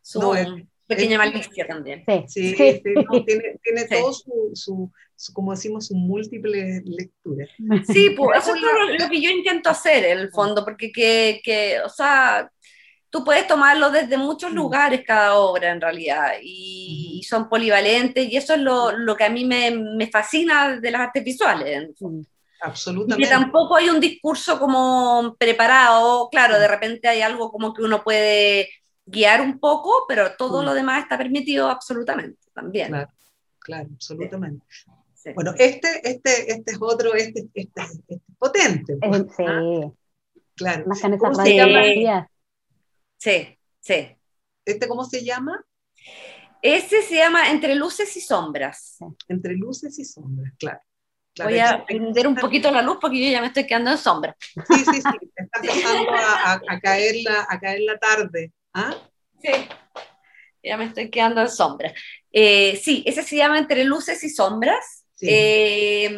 [0.00, 2.04] su, pequeña malicia también.
[2.26, 3.04] Sí, sí, tiene,
[3.62, 4.90] tiene todo su, su,
[5.32, 7.46] como decimos, su múltiple lectura.
[7.86, 8.62] Sí, pues eso es
[9.00, 12.50] lo, que yo intento hacer en el fondo, porque que, que, o sea,
[13.10, 18.54] tú puedes tomarlo desde muchos lugares cada obra en realidad, y, son polivalentes, y eso
[18.54, 21.88] es lo, lo que a mí me, me, fascina de las artes visuales.
[22.62, 23.22] Absolutamente.
[23.22, 27.82] Y que tampoco hay un discurso como preparado, claro, de repente hay algo como que
[27.82, 28.68] uno puede
[29.06, 30.64] guiar un poco, pero todo mm.
[30.64, 32.88] lo demás está permitido absolutamente también.
[32.88, 33.10] Claro,
[33.58, 34.64] claro absolutamente.
[35.34, 38.96] Bueno, este, este, este es otro, este, este, este es potente.
[38.96, 39.44] Pues, sí.
[39.46, 39.90] ¿ah?
[40.54, 40.84] Claro.
[40.86, 42.28] Más en esa se llama?
[43.16, 44.16] Sí, sí.
[44.64, 45.64] ¿Este cómo se llama?
[46.62, 48.98] Ese se llama Entre luces y sombras.
[49.28, 50.80] Entre luces y sombras, claro.
[51.36, 54.36] Voy a prender un poquito la luz porque yo ya me estoy quedando en sombra.
[54.40, 55.30] Sí, sí, sí.
[55.36, 58.52] Está empezando a, a, caer la, a caer la tarde.
[58.74, 58.94] ¿Ah?
[59.42, 59.50] Sí,
[60.62, 61.92] ya me estoy quedando en sombra.
[62.32, 65.04] Eh, sí, ese se llama Entre luces y sombras.
[65.22, 66.10] Eh,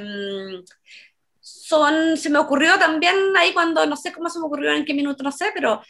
[1.40, 4.94] son, se me ocurrió también ahí cuando, no sé cómo se me ocurrió, en qué
[4.94, 5.82] minuto, no sé, pero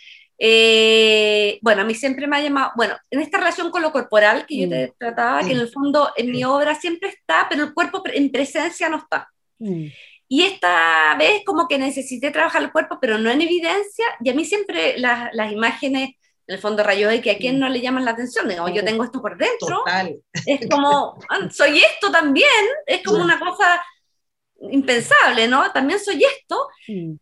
[0.44, 4.44] eh, bueno, a mí siempre me ha llamado, bueno, en esta relación con lo corporal
[4.44, 4.94] que yo te mm.
[4.98, 8.88] trataba, que en el fondo en mi obra siempre está, pero el cuerpo en presencia
[8.88, 9.28] no está.
[9.60, 9.86] Mm.
[10.26, 14.34] Y esta vez como que necesité trabajar el cuerpo, pero no en evidencia, y a
[14.34, 16.10] mí siempre las, las imágenes
[16.48, 18.48] en el fondo rayo X, ¿a quién no le llaman la atención?
[18.48, 19.84] Digo, yo tengo esto por dentro.
[20.44, 22.48] Es como, ah, soy esto también,
[22.84, 23.80] es como una cosa
[24.70, 25.70] impensable, ¿no?
[25.72, 26.68] También soy esto.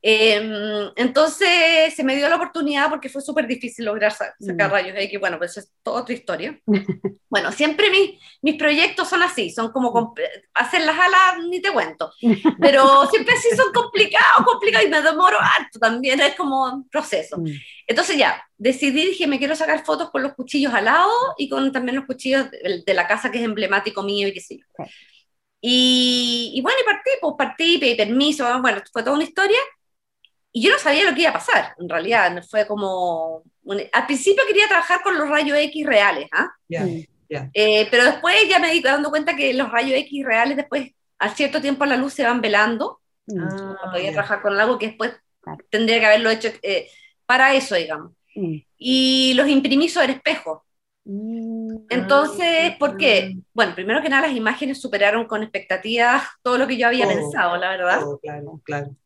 [0.02, 5.20] Em, entonces se me dio la oportunidad porque fue súper difícil lograr sacar rayos X.
[5.20, 6.60] Bueno, pues es toda otra historia.
[7.30, 10.14] bueno, siempre mis, mis proyectos son así, son como
[10.54, 12.12] hacer las alas, ni te cuento.
[12.60, 17.42] Pero siempre sí son complicados, complicados y me demoro harto también, es como un proceso.
[17.86, 21.72] Entonces ya, decidí, dije, me quiero sacar fotos con los cuchillos al lado y con
[21.72, 24.84] también los cuchillos de, de la casa que es emblemático mío y qué sé yo.
[25.60, 29.58] Y, bueno, y partí, pues partí, pedí permiso, bueno, fue toda una historia.
[30.52, 32.42] Y yo no sabía lo que iba a pasar, en realidad.
[32.48, 33.42] Fue como.
[33.92, 36.50] al principio quería trabajar con los rayos X reales, ¿ah?
[37.54, 41.28] Eh, pero después ya me di dando cuenta que los rayos X reales, después, a
[41.28, 43.00] cierto tiempo, la luz se van velando.
[43.26, 43.42] Mm.
[43.42, 45.12] Ah, podía trabajar con algo que después
[45.68, 46.88] tendría que haberlo hecho eh,
[47.26, 48.12] para eso, digamos.
[48.34, 48.56] Mm.
[48.78, 50.64] Y los imprimí sobre espejo.
[51.12, 51.86] Mm.
[51.88, 53.36] Entonces, ¿por qué?
[53.52, 57.56] Bueno, primero que nada, las imágenes superaron con expectativas todo lo que yo había pensado,
[57.56, 58.00] la verdad.
[58.22, 58.96] claro, claro.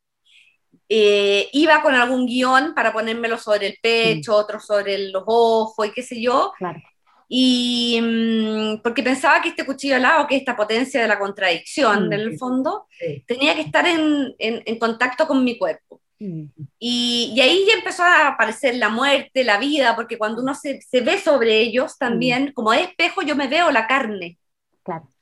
[0.86, 5.92] Eh, iba con algún guion para ponérmelo sobre el pecho, otro sobre los ojos y
[5.92, 6.52] qué sé yo.
[6.58, 6.78] Claro.
[7.26, 12.20] Y mm, porque pensaba que este cuchillo lado, que esta potencia de la contradicción, en
[12.20, 12.86] el fondo,
[13.26, 16.02] tenía que estar en, en, contacto con mi cuerpo.
[16.18, 16.44] Mm.
[16.78, 21.00] Y, ahí ya empezó a aparecer la muerte, la vida, porque cuando uno se, se
[21.00, 22.52] ve sobre ellos también, mm.
[22.52, 24.38] como espejo, yo me veo la carne.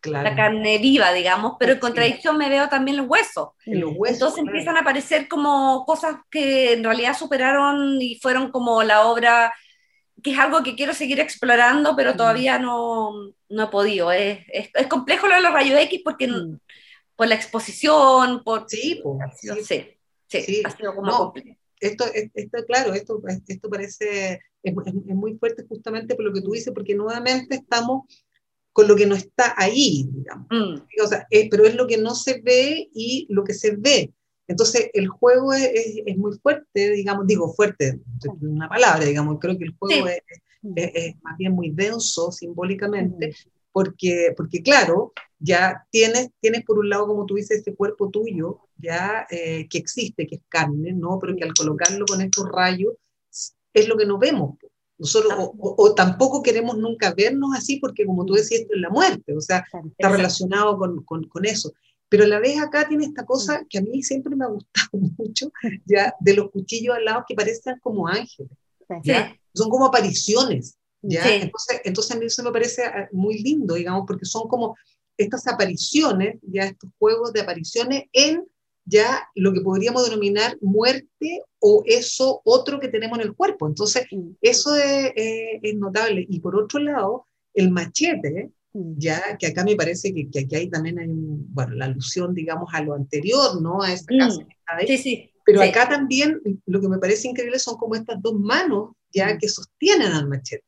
[0.01, 0.25] Claro.
[0.25, 3.51] La carne viva, digamos, pero en contradicción me veo también los huesos.
[3.65, 8.83] Los huesos Entonces empiezan a aparecer como cosas que en realidad superaron y fueron como
[8.83, 9.55] la obra,
[10.21, 12.17] que es algo que quiero seguir explorando, pero mm.
[12.17, 13.13] todavía no,
[13.49, 14.11] no he podido.
[14.11, 16.29] Es, es, complejo lo de los rayos X porque
[17.15, 18.65] por la exposición, por...
[18.69, 19.01] Sí,
[19.63, 19.97] sí.
[20.41, 21.33] Sí, ha sido como
[21.81, 24.75] Esto, esto, claro, esto, esto parece, es,
[25.15, 28.05] muy fuerte justamente por lo que tú dices, porque nuevamente estamos
[28.73, 30.47] con lo que no está ahí, digamos.
[30.51, 31.03] Mm.
[31.03, 34.13] O sea, pero es lo que no se ve y lo que se ve.
[34.49, 35.71] Entonces, el juego es,
[36.05, 38.01] es, muy fuerte, digamos, digo fuerte,
[38.41, 40.23] una palabra, digamos, creo que el juego es,
[40.77, 43.35] es, más bien muy denso simbólicamente,
[43.73, 48.61] porque, porque claro, ya tienes, tienes por un lado, como tú dices, este cuerpo tuyo,
[48.77, 51.19] ya eh, que existe, que es carne, ¿no?
[51.21, 52.95] Pero que al colocarlo con estos rayos
[53.73, 54.57] es lo que no vemos.
[54.99, 59.35] Nosotros, o, tampoco queremos nunca vernos así, porque como tú decías, esto es la muerte,
[59.37, 59.65] o sea,
[59.99, 61.73] está relacionado con, con, con eso.
[62.09, 64.91] Pero a la vez acá tiene esta cosa que a mí siempre me ha gustado
[65.19, 65.51] mucho,
[65.87, 68.53] ya, de los cuchillos al lado que parecen como ángeles,
[69.03, 69.35] ¿ya?
[69.55, 71.35] Son como apariciones, ¿ya?
[71.35, 74.77] Entonces, entonces a mí eso me parece ah, muy lindo, digamos, porque son como
[75.17, 78.45] estas apariciones, ya estos juegos de apariciones en
[78.85, 83.69] ya lo que podríamos denominar muerte o eso otro que tenemos en el cuerpo.
[83.69, 84.07] Entonces,
[84.41, 86.27] eso es, es, notable.
[86.29, 90.71] Y por otro lado, el machete, ya que acá me parece que, que, aquí hay
[90.71, 93.83] también hay bueno, la alusión, digamos, a lo anterior, ¿no?
[93.83, 94.47] A esta casa
[94.87, 95.31] Sí, sí.
[95.45, 99.49] Pero acá también lo que me parece increíble son como estas dos manos, ya que
[99.49, 100.65] sostienen al machete.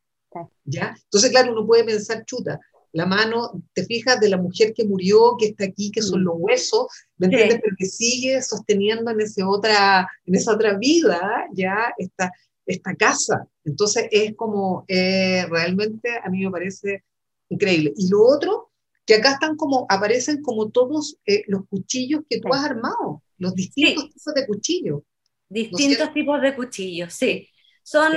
[0.64, 0.96] ¿Ya?
[1.04, 2.60] Entonces, claro, uno puede pensar, chuta,
[2.94, 6.24] la mano, te fijas, de la mujer que murió, que está aquí, que son mm.
[6.24, 6.86] los huesos,
[7.18, 7.60] ¿me entiendes?
[7.62, 12.30] Pero que sigue sosteniendo en, ese otra, en esa otra vida ya esta,
[12.64, 13.48] esta casa.
[13.64, 17.02] Entonces es como, eh, realmente a mí me parece
[17.48, 17.92] increíble.
[17.96, 18.70] Y lo otro,
[19.04, 23.54] que acá están como, aparecen como todos eh, los cuchillos que tú has armado, los
[23.56, 25.02] distintos tipos de cuchillos.
[25.48, 27.48] Distintos tipos de cuchillos, sí.
[27.82, 28.12] Son,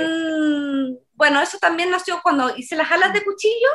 [1.18, 3.68] bueno, eso también nació cuando hice las alas de cuchillo,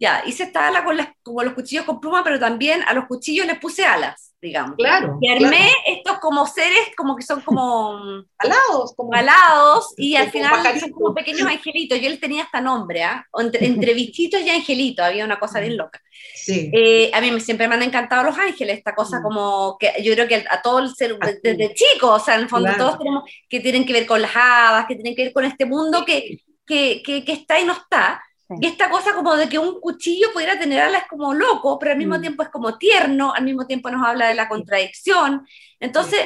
[0.00, 3.06] ya, hice esta ala con, las, con los cuchillos con pluma, pero también a los
[3.06, 4.76] cuchillos les puse alas, digamos.
[4.76, 5.18] Claro.
[5.20, 8.00] Y armé estos como seres, como que son como...
[8.38, 8.92] alados.
[8.96, 12.00] Como, alados, y al final son como pequeños angelitos.
[12.00, 13.24] Yo les tenía hasta nombre, ¿ah?
[13.38, 16.02] Entre, entre, bichitos y angelitos, había una cosa bien loca.
[16.34, 16.70] Sí.
[16.74, 19.22] Eh, a mí siempre me han encantado los ángeles, esta cosa mm.
[19.22, 22.48] como que yo creo que a todo el ser, desde chicos, o sea, en el
[22.48, 25.44] fondo todos tenemos que tienen que ver con las hadas, que tienen que ver con
[25.44, 28.22] este mundo que, que, que, que está y no está.
[28.60, 31.98] Y esta cosa como de que un cuchillo pudiera tener alas como loco, pero al
[31.98, 32.20] mismo mm.
[32.20, 35.46] tiempo es como tierno, al mismo tiempo nos habla de la contradicción.
[35.80, 36.20] Entonces,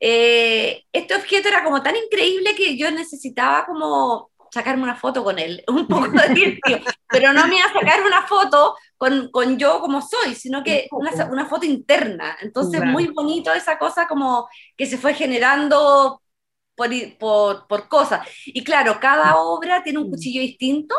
[0.00, 5.38] eh, este objeto era como tan increíble que yo necesitaba como sacarme una foto con
[5.38, 6.58] él, un poco de
[7.08, 10.88] pero no me iba a sacar una foto con, con yo como soy, sino que
[10.90, 12.36] una, una foto interna.
[12.40, 16.20] Entonces, muy bonito esa cosa como que se fue generando
[16.80, 18.26] por, por, por cosas.
[18.46, 20.94] Y claro, cada obra tiene un cuchillo distinto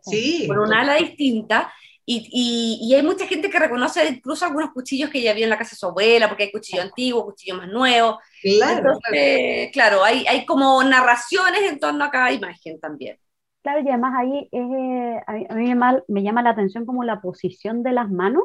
[0.00, 1.72] sí, con un ala distinta.
[2.08, 5.58] Y, y, hay mucha gente que reconoce incluso algunos cuchillos que ya había en la
[5.58, 8.20] casa de su abuela, porque hay cuchillo antiguo, cuchillo más nuevo.
[8.40, 13.18] Claro, Entonces, claro, hay, hay, como narraciones en torno a cada imagen también.
[13.62, 17.20] Claro, y además ahí es, eh, a mí, me, me, llama la atención como la
[17.20, 18.44] posición de las manos,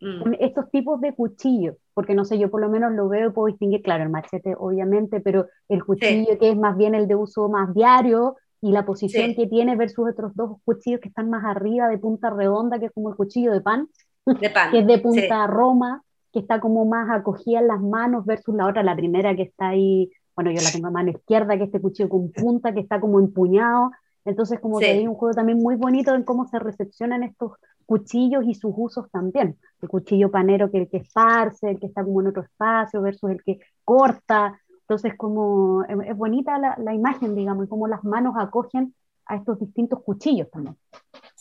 [0.00, 0.32] mm.
[0.40, 3.48] estos tipos de cuchillos, porque no sé, yo por lo menos lo veo y puedo
[3.48, 7.48] distinguir, claro, el machete obviamente, pero el cuchillo que es más bien el de uso
[7.48, 11.88] más diario, y la posición que tiene versus otros dos cuchillos que están más arriba
[11.88, 13.88] de punta redonda, que es como el cuchillo de pan,
[14.26, 18.24] de pan que es de punta roma, que está como más acogida en las manos
[18.24, 21.58] versus la otra, la primera que está ahí, bueno, yo la tengo a mano izquierda,
[21.58, 23.90] que este cuchillo con punta, que está como empuñado,
[24.24, 27.54] entonces como que hay un juego también muy bonito en cómo se recepcionan estos
[27.88, 32.04] cuchillos y sus usos también, el cuchillo panero que el que esparce, el que está
[32.04, 37.34] como en otro espacio versus el que corta, entonces, como es, bonita la, la, imagen,
[37.34, 40.76] digamos, y cómo las manos acogen a estos distintos cuchillos también.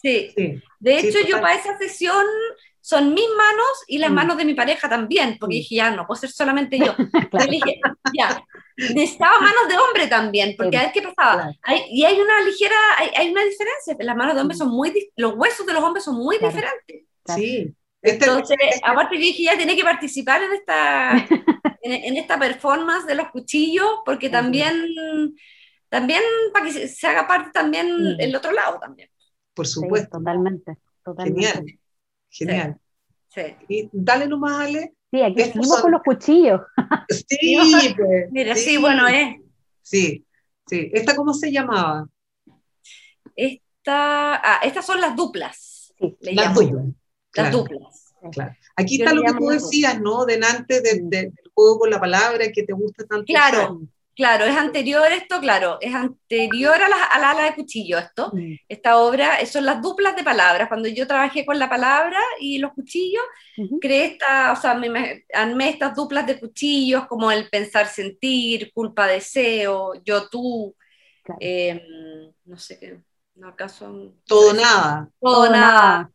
[0.02, 0.34] Sí,
[0.80, 2.26] de hecho yo para esa sesión
[2.88, 4.14] son mis manos y las mm.
[4.14, 6.96] manos de mi pareja también, porque dije, ya, no puedo ser solamente yo.
[7.32, 7.52] claro.
[7.52, 7.82] dije,
[8.18, 8.42] ya,
[8.78, 11.52] necesitaba manos de hombre también, porque a ver qué pasaba.
[11.64, 14.60] Hay, y hay una ligera, hay, hay, una diferencia, las manos de hombre mm.
[14.60, 17.04] son muy, los huesos de los hombres son muy diferentes.
[17.26, 17.76] Sí.
[18.02, 21.12] Este Entonces, aparte yo dije, ya tiene que participar en esta,
[21.82, 24.86] en, esta performance de los cuchillos, porque también,
[25.90, 26.22] también
[26.54, 29.10] para que se, haga parte también el otro lado también.
[29.58, 30.20] Por supuesto.
[30.20, 31.42] totalmente, totalmente.
[31.42, 31.80] Genial,
[32.30, 32.80] genial.
[33.28, 33.42] Sí.
[33.68, 34.94] Y dale nomás, Ale.
[35.10, 36.62] Sí, aquí seguimos con los cuchillos.
[37.10, 37.58] Sí,
[37.98, 39.38] pues, Mira, sí, bueno, es.
[39.82, 40.26] Sí,
[40.68, 40.92] sí.
[40.94, 42.08] ¿Esta cómo se llamaba?
[43.36, 45.94] Esta, ah, estas son las duplas.
[45.98, 46.86] Sí, las duplas.
[47.34, 48.14] Las duplas.
[48.32, 48.56] Claro.
[48.76, 50.26] Aquí está lo que tú decías, ¿no?
[50.26, 53.26] Delante de, del juego con la palabra que te gusta tanto.
[53.26, 53.82] Claro,
[54.18, 58.32] claro, es anterior esto, claro, es anterior a la, a la ala de cuchillo esto.
[58.34, 58.56] Mm.
[58.68, 60.68] Esta obra, son las duplas de palabras.
[60.68, 63.24] Cuando yo trabajé con la palabra y los cuchillos,
[63.80, 69.08] creé esta, o sea, me, armé estas duplas de cuchillos como el pensar, sentir, culpa,
[69.08, 70.76] deseo, yo, tú,
[71.40, 71.80] em,
[72.46, 73.00] no sé qué,
[73.36, 74.16] no acaso...
[74.26, 75.10] Todo, nada.
[75.22, 76.12] Todo, nada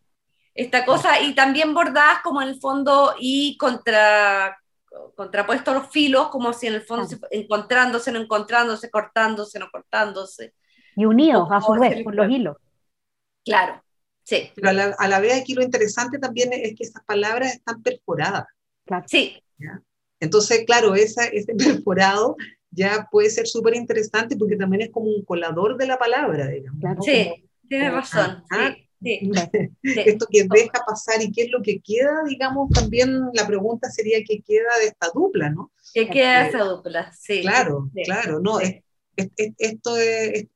[0.54, 4.61] esta cosa, y también bordadas como en el fondo y contra,
[5.16, 10.54] contrapuestos los filos, como si en el fondo encontrándose, no encontrándose, cortándose, no cortándose.
[10.96, 12.56] Y unidos a su vez por los hilos.
[13.44, 13.82] Claro,
[14.24, 14.50] Sí.
[14.54, 17.82] Pero a la, a la, vez aquí lo interesante también es que esas palabras están
[17.82, 18.44] perforadas.
[18.84, 19.04] Claro.
[19.08, 19.42] Sí.
[20.20, 22.36] Entonces, claro, esa, ese perforado
[22.70, 27.04] ya puede ser súper interesante porque también es como un colador de la palabra, digamos.
[27.04, 28.44] Sí, tiene razón.
[28.50, 28.74] Ah,
[29.82, 34.18] Esto que deja pasar y qué es lo que queda, digamos, también la pregunta sería
[34.26, 35.72] qué queda de esta dupla, ¿no?
[35.92, 37.12] ¿Qué queda de esta dupla?
[37.12, 37.40] Sí.
[37.40, 38.60] Claro, claro, no,
[39.16, 39.96] esto,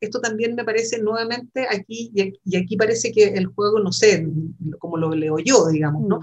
[0.00, 4.26] esto también me parece nuevamente aquí, y aquí parece que el juego, no sé,
[4.78, 6.18] como lo leo yo, digamos, ¿no?
[6.18, 6.22] Mm.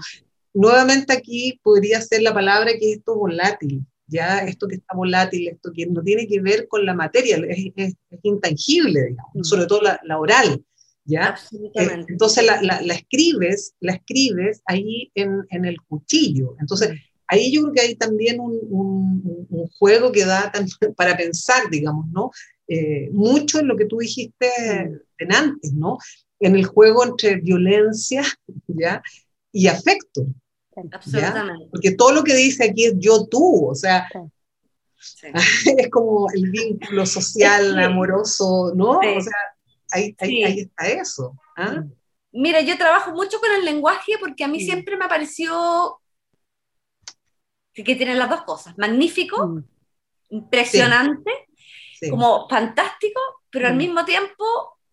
[0.54, 5.48] Nuevamente aquí podría ser la palabra que es esto volátil, ya esto que está volátil,
[5.48, 9.44] esto que no tiene que ver con la materia, es, intangible, digamos, mm.
[9.44, 10.64] sobre todo la, la oral.
[11.04, 11.36] ¿Ya?
[11.74, 16.56] Eh, entonces la, la, escribes, la escribes ahí en, en, el cuchillo.
[16.60, 16.90] Entonces
[17.26, 20.52] ahí yo creo que hay también un, un, un juego que da
[20.96, 22.30] para pensar, digamos, ¿no?
[22.66, 24.48] Eh, mucho en lo que tú dijiste
[25.18, 25.98] en antes, ¿no?
[26.40, 28.24] En el juego entre violencia,
[28.68, 29.02] ¿ya?
[29.52, 30.26] Y afecto.
[30.90, 31.68] Absolutamente.
[31.70, 34.08] Porque todo lo que dice aquí es yo tú, o sea,
[35.78, 38.98] es como el vínculo social, amoroso, ¿no?
[38.98, 39.53] O sea,
[39.94, 41.36] ahí, ahí, está eso.
[41.56, 41.82] ¿ah?
[42.32, 46.00] Mira, yo trabajo mucho con el lenguaje porque a mí siempre me pareció
[47.72, 49.64] que, que tiene las dos cosas, magnífico, mm.
[50.30, 51.30] impresionante,
[52.10, 53.20] como fantástico,
[53.50, 53.78] pero al mm.
[53.78, 54.44] mismo tiempo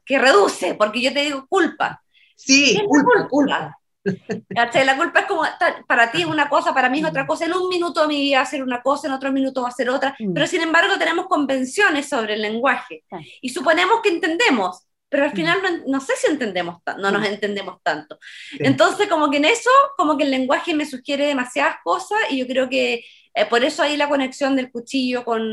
[0.05, 2.03] que reduce, porque yo te digo culpa.
[2.35, 3.77] Sí, culpa, culpa.
[4.49, 5.43] La culpa es como,
[5.87, 8.37] para ti es una cosa, para mí es otra cosa, en un minuto mi vida
[8.37, 10.33] va a ser una cosa, en otro minuto va a ser otra, mm.
[10.33, 13.03] pero sin embargo tenemos convenciones sobre el lenguaje
[13.41, 15.35] y suponemos que entendemos, pero al mm.
[15.35, 17.25] final no, sé si entendemos, no nos mm.
[17.25, 18.17] entendemos tanto.
[18.57, 22.47] Entonces como que en eso, como que el lenguaje me sugiere demasiadas cosas y yo
[22.47, 23.03] creo que
[23.35, 25.43] eh, por eso hay la conexión del cuchillo con,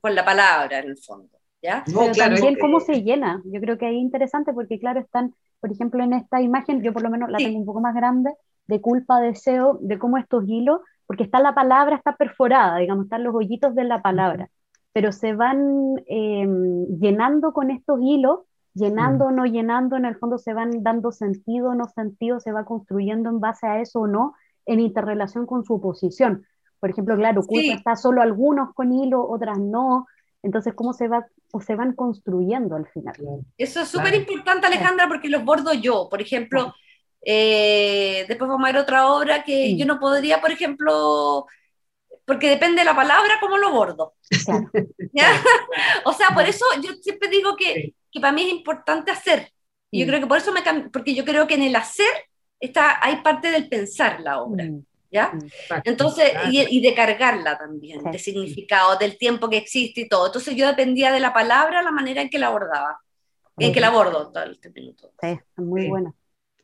[0.00, 1.28] con la palabra en el fondo.
[1.62, 1.82] ¿Ya?
[1.86, 6.02] pero también cómo se llena, yo creo que es interesante porque claro, están por ejemplo,
[6.04, 8.30] en esta imagen, yo por lo menos la tengo un poco más grande,
[8.66, 13.24] de culpa, deseo, de cómo estos hilos, porque está la palabra, está perforada, digamos, están
[13.24, 14.48] los hoyitos de la palabra,
[14.92, 18.40] pero se van em, llenando con estos hilos,
[18.76, 22.52] llenando o no llenando, en el fondo se van dando sentido o no sentido, se
[22.52, 24.34] va construyendo en base a eso o no,
[24.66, 26.46] en interrelación con su oposición.
[26.78, 30.06] Por ejemplo, claro, culpa está solo algunos con hilo, otras no,
[30.42, 33.16] entonces, ¿cómo se, va, o se van construyendo al final?
[33.58, 36.08] Eso es súper importante, Alejandra, porque los bordo yo.
[36.08, 36.72] Por ejemplo,
[37.20, 41.46] eh, después vamos a ver otra obra que yo no podría, por ejemplo,
[42.24, 44.14] porque depende de la palabra, cómo lo bordo.
[46.04, 49.52] o sea, por eso yo siempre digo que, que para mí es importante hacer.
[49.90, 52.12] Y yo creo que por eso me porque yo creo que en el hacer
[52.58, 54.64] está, hay parte del pensar la obra.
[54.64, 54.84] Mm.
[55.10, 55.32] ¿ya?
[55.32, 55.48] Mm,
[55.84, 60.26] Entonces, y, de cargarla también, de significado, del tiempo que existe y todo.
[60.26, 63.00] Entonces yo dependía de la palabra, la manera en que la abordaba,
[63.58, 65.12] en que la abordo todo este minuto.
[65.20, 66.12] Sí, muy buena.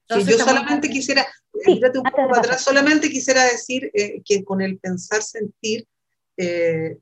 [0.09, 5.87] yo solamente quisiera, un poco atrás, solamente quisiera decir eh, que con el pensar, sentir,
[6.37, 6.99] eh,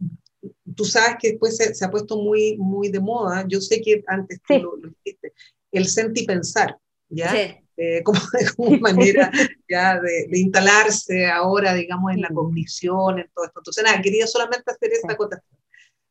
[0.74, 4.41] tú sabes que después se, ha puesto muy, muy de moda, yo sé que antes
[4.47, 5.32] tú lo, dijiste,
[5.72, 6.76] el sentir pensar,
[7.09, 7.32] ¿ya?
[7.32, 7.57] Sí.
[7.76, 8.20] Eh, como,
[8.57, 9.30] como manera
[9.68, 13.61] ya de, instalarse ahora, digamos, en la cognición, en todo esto.
[13.61, 15.59] Entonces, nada, quería solamente hacer esta acotación.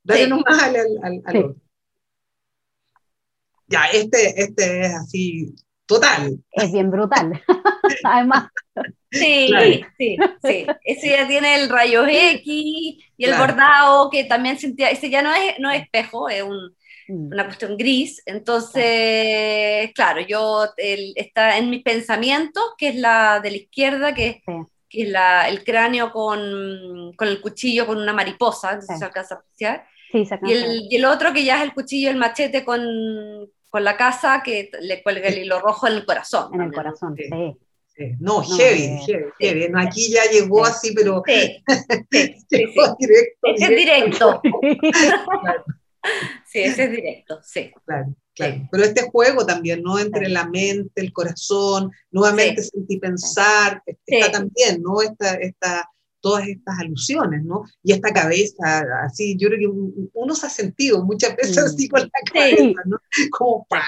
[0.04, 1.56] Dale nomás al, al, al otro.
[3.68, 5.56] Ya, este, este es así,
[5.86, 6.44] total.
[6.52, 7.40] Es bien brutal,
[8.04, 8.50] además.
[9.12, 9.52] Sí,
[9.98, 10.66] sí, sí.
[10.84, 15.34] Ese ya tiene el rayo X y el bordado, que también sentía, ese ya no
[15.34, 16.76] es, no es espejo, es un,
[17.10, 17.34] Mm.
[17.34, 18.22] una cuestión gris.
[18.26, 24.42] Entonces, claro, yo está en mis pensamientos, que es la de la izquierda, que,
[24.88, 29.36] que es la, el cráneo con, con, el cuchillo con una mariposa, entonces se alcanza
[29.36, 29.88] a apreciar.
[30.14, 32.82] y, el, y, el, otro que ya es el cuchillo, el machete con,
[33.70, 36.54] con la casa que le cuelga el hilo rojo en el corazón.
[36.54, 37.58] En el corazón, sí.
[38.20, 39.72] No, heavy, heavy, heavy.
[39.76, 41.22] aquí ya llegó así, pero.
[41.26, 41.62] Sí,
[42.50, 42.98] directo.
[43.44, 44.42] Es directo.
[46.46, 47.72] Sí, ese es directo, sí.
[47.86, 48.68] Claro, claro.
[48.72, 50.00] Pero este juego también, ¿no?
[50.00, 55.02] Entre la mente, el corazón, nuevamente sentir pensar, está también, ¿no?
[55.02, 55.90] Esta, esta,
[56.22, 57.64] todas estas alusiones, ¿no?
[57.84, 62.02] Y esta cabeza, así, yo creo que uno se ha sentido muchas veces así con
[62.02, 62.98] la cabeza, ¿no?
[63.38, 63.84] Como ¡pah!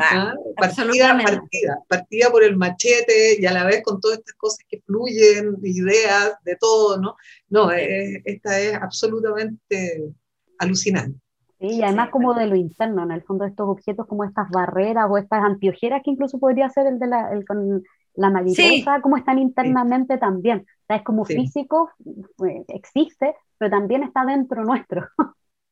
[0.00, 0.34] ¿Ah?
[0.56, 4.80] Partida, partida, partida por el machete y a la vez con todas estas cosas que
[4.82, 7.16] fluyen, ideas, de todo, ¿no?
[7.48, 10.12] No, esta es absolutamente
[10.58, 11.18] alucinante
[11.60, 15.06] y además como de lo interno, en el fondo de estos objetos como estas barreras
[15.10, 17.82] o estas antiojeras que incluso podría ser el de la, el, con
[18.14, 20.64] la mariposa, como están internamente también.
[20.90, 21.92] Sea, es como físico,
[22.36, 25.06] pues, existe, pero también está dentro nuestro.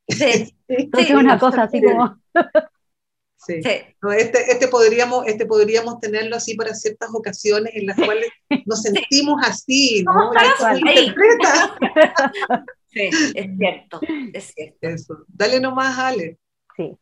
[0.06, 2.16] Sí, Entonces una cosa así como...
[3.36, 3.54] Sí.
[3.54, 8.28] este, este, podríamos, este podríamos tenerlo así para ciertas ocasiones en las cuales
[8.66, 10.30] nos sentimos así, ¿no?
[12.90, 14.00] Sí, es cierto,
[14.32, 14.78] es cierto.
[14.80, 15.24] Eso.
[15.28, 16.38] Dale nomás, Ale.
[16.76, 16.96] Sí.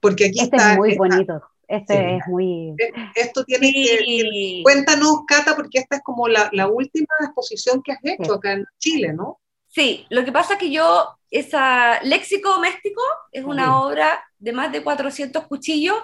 [0.00, 0.72] Porque aquí este está.
[0.72, 1.42] Es muy bonito.
[1.68, 2.74] Este es muy.
[2.78, 4.60] E, esto tiene que.
[4.62, 8.64] Cuéntanos, Cata, porque esta es como la, la última exposición que has hecho acá en
[8.78, 9.40] Chile, ¿no?
[9.68, 13.02] Sí, lo que pasa es que yo, esa Léxico Doméstico
[13.32, 15.96] es una obra de más de 400 cuchillos,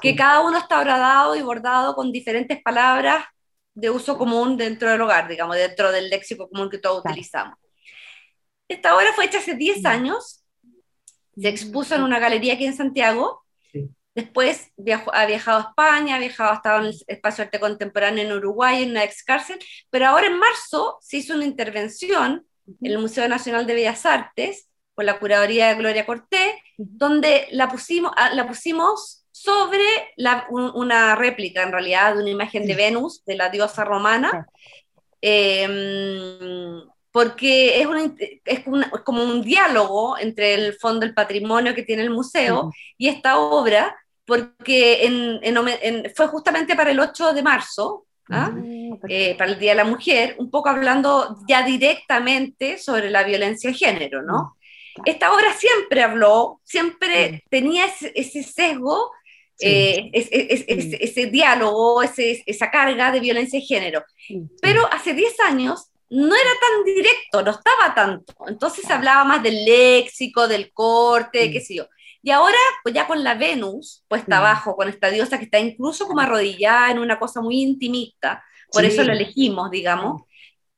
[0.00, 3.24] que cada uno está bordado y bordado con diferentes palabras
[3.74, 7.58] de uso común dentro del hogar, digamos, dentro del léxico común que todos utilizamos.
[8.68, 9.86] Esta obra fue hecha hace 10 mm.
[9.86, 10.44] años,
[11.36, 13.43] se expuso en una galería aquí en Santiago,
[14.14, 14.70] Después
[15.12, 18.82] ha viajado a España, ha viajado, ha estado en el espacio arte contemporáneo en Uruguay,
[18.82, 19.58] en una ex cárcel,
[19.90, 24.68] pero ahora en marzo se hizo una intervención en el Museo Nacional de Bellas Artes
[24.94, 29.82] por la curaduría de Gloria Cortés, donde la pusimos, ah, la pusimos sobre
[30.48, 34.46] una réplica, en realidad, de una imagen de Venus, de la diosa romana,
[35.20, 37.88] em, porque es,
[38.44, 38.60] es,
[39.04, 43.96] como un diálogo entre el fondo del patrimonio que tiene el museo y esta obra,
[44.26, 48.50] porque en, fue justamente para el 8 de marzo, ¿ah?
[48.50, 53.22] mm, eh, para el Día de la Mujer, un poco hablando ya directamente sobre la
[53.24, 54.56] violencia de género, ¿no?
[55.04, 59.10] Esta obra siempre habló, siempre tenía ese, sesgo,
[59.60, 64.04] eh, ese, diálogo, esa carga de violencia de género.
[64.62, 68.34] Pero hace 10 años no era tan directo, no estaba tanto.
[68.46, 71.86] Entonces hablaba más del léxico, del corte, qué sé yo.
[72.24, 76.06] Y ahora, pues ya con la Venus puesta abajo, con esta diosa que está incluso
[76.06, 80.22] como arrodillada en una cosa muy intimista, por eso lo elegimos, digamos,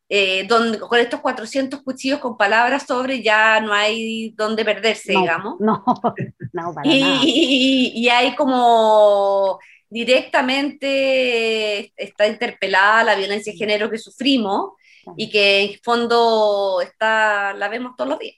[0.09, 5.61] eh, donde, con estos 400 cuchillos con palabras sobre ya no hay donde perderse, digamos.
[5.61, 5.85] No,
[6.53, 7.21] no, para y, nada.
[7.25, 14.71] Y, hay como directamente está interpelada la violencia de género que sufrimos
[15.17, 18.35] y que en fondo está, la vemos todos los días.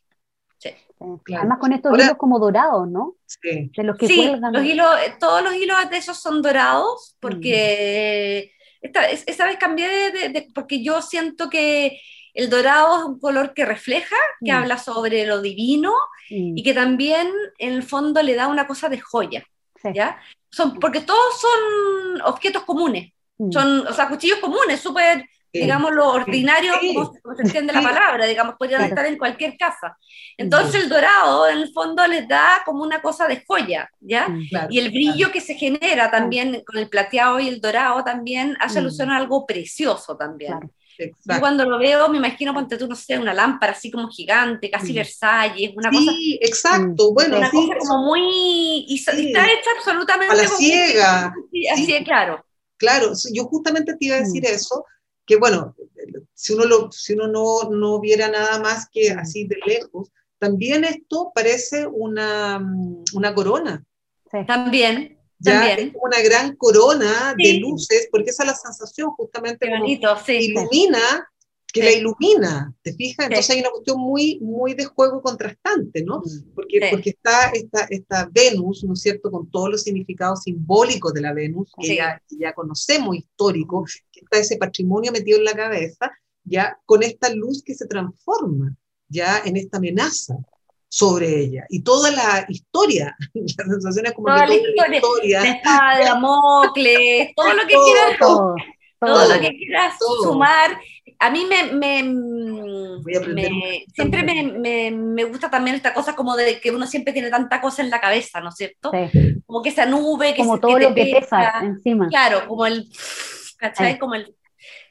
[1.00, 3.14] Además con estos hilos como dorados, ¿no?
[3.26, 3.70] Sí.
[3.76, 4.52] De los que cuelgan.
[4.52, 8.86] Los hilos, eh, todos los hilos de esos son dorados porque mm.
[9.26, 12.00] esta, vez cambié de, porque yo siento que
[12.34, 14.56] el dorado es un color que refleja, que mm.
[14.56, 15.92] habla sobre lo divino
[16.30, 16.58] mm.
[16.58, 17.28] y que también
[17.58, 19.44] en el fondo le da una cosa de joya,
[19.94, 20.20] ¿ya?
[20.50, 23.12] Son, porque todos son objetos comunes,
[23.50, 28.56] son, o sea, cuchillos comunes, súper digamos, lo ordinario, como, se entiende la palabra, digamos,
[28.58, 29.96] podrían estar en cualquier casa.
[30.36, 34.28] Entonces el dorado, en el fondo, les da como una cosa de joya, ¿ya?
[34.28, 38.56] Mm, y el brillo que se genera también con el plateado y el dorado también
[38.60, 38.82] hace mm.
[38.82, 40.58] alusión a algo precioso también.
[40.98, 44.70] Yo cuando lo veo me imagino, ponte tú, no sé, una lámpara así como gigante,
[44.70, 44.96] casi mm.
[44.96, 46.10] Versalles, una cosa...
[46.12, 48.84] Sí, exacto, bueno, una cosa como muy...
[48.88, 50.32] Y, está hecha absolutamente...
[50.32, 51.34] A la ciega.
[51.72, 52.44] Así es, claro.
[52.76, 54.84] Claro, yo justamente te iba a decir eso,
[55.28, 55.76] que bueno,
[56.32, 60.84] si uno, lo, si uno no, no viera nada más que así de lejos, también
[60.84, 62.64] esto parece una,
[63.12, 63.84] una corona.
[64.46, 70.16] También, ya Es una gran corona de luces, porque esa es la sensación justamente bonito,
[70.26, 71.28] ilumina
[71.72, 73.26] que la ilumina, ¿te fijas?
[73.26, 76.20] Entonces hay una cuestión muy, muy de juego contrastante, ¿no?
[76.20, 76.54] Mm.
[76.54, 81.20] Porque, porque está esta, esta Venus, ¿no es cierto?, con todos los significados simbólicos de
[81.20, 86.10] la Venus, que ya, ya conocemos histórico, que está ese patrimonio metido en la cabeza,
[86.44, 88.74] ya con esta luz que se transforma
[89.08, 90.36] ya en esta amenaza
[90.88, 91.66] sobre ella.
[91.68, 95.98] Y toda la historia, la sensación es como toda que toda la historia, la historia
[95.98, 98.54] de Damocles, todo lo que quieras, todo,
[99.00, 100.78] todo, lo que quieras sumar
[101.20, 102.02] a mí me, me,
[103.92, 107.82] siempre me, me, gusta también esta cosa como de que uno siempre tiene tanta cosa
[107.82, 108.92] en la cabeza, ¿no es cierto?
[109.46, 112.08] Como que esa nube que Como todo lo que pesa encima.
[112.08, 112.88] Claro, como el,
[113.56, 113.98] ¿cachai?
[113.98, 114.36] Como el,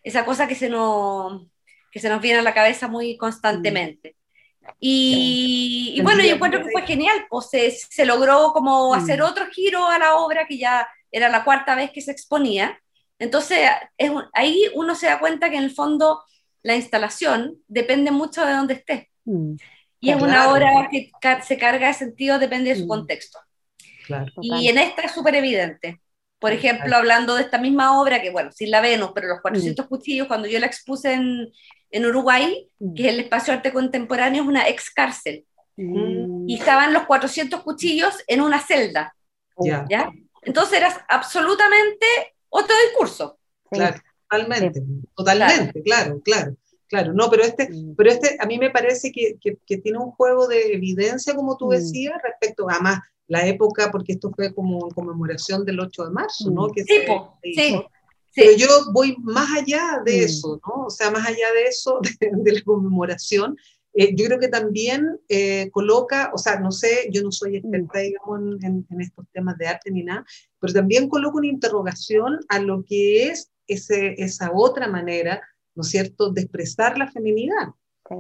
[0.03, 1.47] esa cosa que se, nos,
[1.91, 4.15] que se nos viene a la cabeza muy constantemente.
[4.81, 9.45] Y, y, bueno, yo encuentro que fue genial, pues se, se logró como hacer otro
[9.47, 12.77] giro a la obra que ya era la cuarta vez que se exponía
[13.19, 13.59] entonces,
[14.33, 16.21] ahí uno se da cuenta que en el fondo
[16.63, 19.09] la instalación depende mucho de dónde esté.
[19.25, 19.55] Mm.
[19.99, 21.11] y es una obra que
[21.43, 22.87] se carga de sentido, depende de su mm.
[22.87, 23.39] contexto.
[24.41, 26.01] y en esta es súper evidente.
[26.39, 29.85] Por ejemplo, hablando de esta misma obra, que bueno, sin la Venus, pero los 400
[29.85, 29.89] mm.
[29.89, 31.51] cuchillos, cuando yo la expuse en,
[31.89, 35.45] en Uruguay, que es el espacio arte contemporáneo, es una ex cárcel.
[35.75, 39.15] Y estaban los 400 cuchillos en una celda.
[39.89, 40.11] ¿ya?
[40.41, 42.05] Entonces eras absolutamente
[42.49, 43.37] otro discurso.
[43.69, 43.97] Claro,
[44.29, 44.81] totalmente,
[45.15, 46.55] totalmente, claro, claro.
[46.89, 50.47] Claro, no, pero este, pero este a mí me parece que, que, tiene un juego
[50.47, 55.65] de evidencia, como tú decías, respecto, además, la época, porque esto fue como en conmemoración
[55.65, 56.67] del 8 de marzo, ¿no?
[56.67, 56.71] Mm.
[56.71, 56.93] Que sí,
[57.53, 57.81] sí.
[58.35, 60.23] Pero yo voy más allá de mm.
[60.23, 60.85] eso, ¿no?
[60.85, 63.57] O sea, más allá de eso, de, la conmemoración,
[63.97, 67.97] eh, yo creo que también eh, coloca, o sea, no sé, yo no soy experta,
[67.97, 70.23] digamos, en, en, estos temas de arte ni nada,
[70.59, 75.41] pero también coloca una interrogación a lo que es ese, esa otra manera,
[75.73, 77.69] ¿no es cierto?, de expresar la feminidad.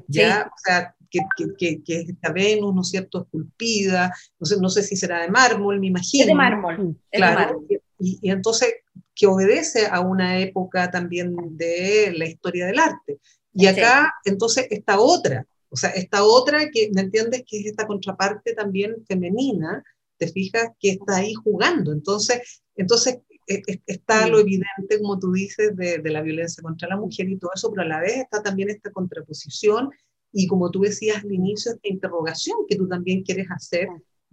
[0.07, 1.19] Ya, o sea, que,
[1.57, 5.29] que, que, esta Venus, ¿no es cierto?, esculpida, no sé, no sé si será de
[5.29, 6.23] mármol, me imagino.
[6.23, 6.97] Es de mármol.
[7.11, 7.63] Claro,
[7.99, 8.73] Y, y, entonces
[9.13, 13.19] que obedece a una época también de la historia del arte.
[13.53, 17.43] Y acá, entonces, esta otra, o sea, esta otra que, ¿me entiendes?
[17.47, 19.83] Que es esta contraparte también femenina,
[20.17, 21.91] te fijas que está ahí jugando.
[21.91, 26.87] Entonces, entonces e, e, está lo evidente, como tú dices, de, de, la violencia contra
[26.87, 29.89] la mujer y todo eso, pero a la vez está también esta contraposición
[30.31, 33.87] y como tú decías al inicio, esta interrogación que tú también quieres hacer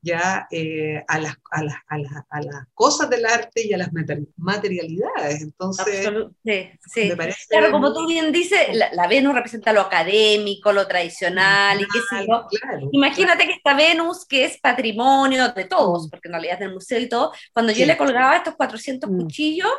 [0.05, 3.79] ya eh, a, las, a, las, a, las, a, las, cosas del arte y a
[3.79, 3.89] las
[4.37, 5.41] materialidades.
[5.41, 6.11] Entonces,
[6.45, 7.13] sí, sí.
[7.49, 8.61] claro, como tú bien dices,
[8.93, 12.47] la, Venus representa lo académico, lo tradicional y qué sé yo.
[12.93, 16.11] Imagínate que esta Venus, que es patrimonio de todos, mm.
[16.11, 19.21] porque en realidad es del museo y todo, cuando yo le colgaba estos 400 mm.
[19.21, 19.73] cuchillos,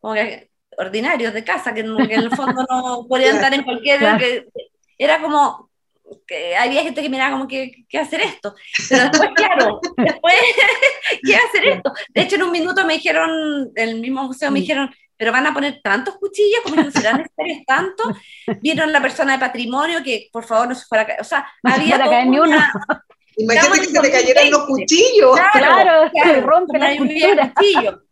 [0.00, 4.46] como que ordinarios de casa, que, en el fondo no podían estar en cualquier...
[4.96, 5.71] era como,
[6.26, 8.54] que había gente que miraba como que, ¿qué hacer esto?
[8.88, 10.34] Pero después, claro, después,
[11.24, 11.92] ¿qué hacer esto?
[12.10, 15.54] De hecho, en un minuto me dijeron, el mismo museo me dijeron, pero van a
[15.54, 18.04] poner tantos cuchillos, como no serán necesarios tanto.
[18.60, 21.20] Vieron la persona de patrimonio que, por favor, no se fuera a caer.
[21.20, 22.72] O sea, había toda una...
[23.36, 25.38] Imagínate que se te cayeran los cuchillos.
[25.52, 28.02] Claro, claro, se rompe la cuchillo.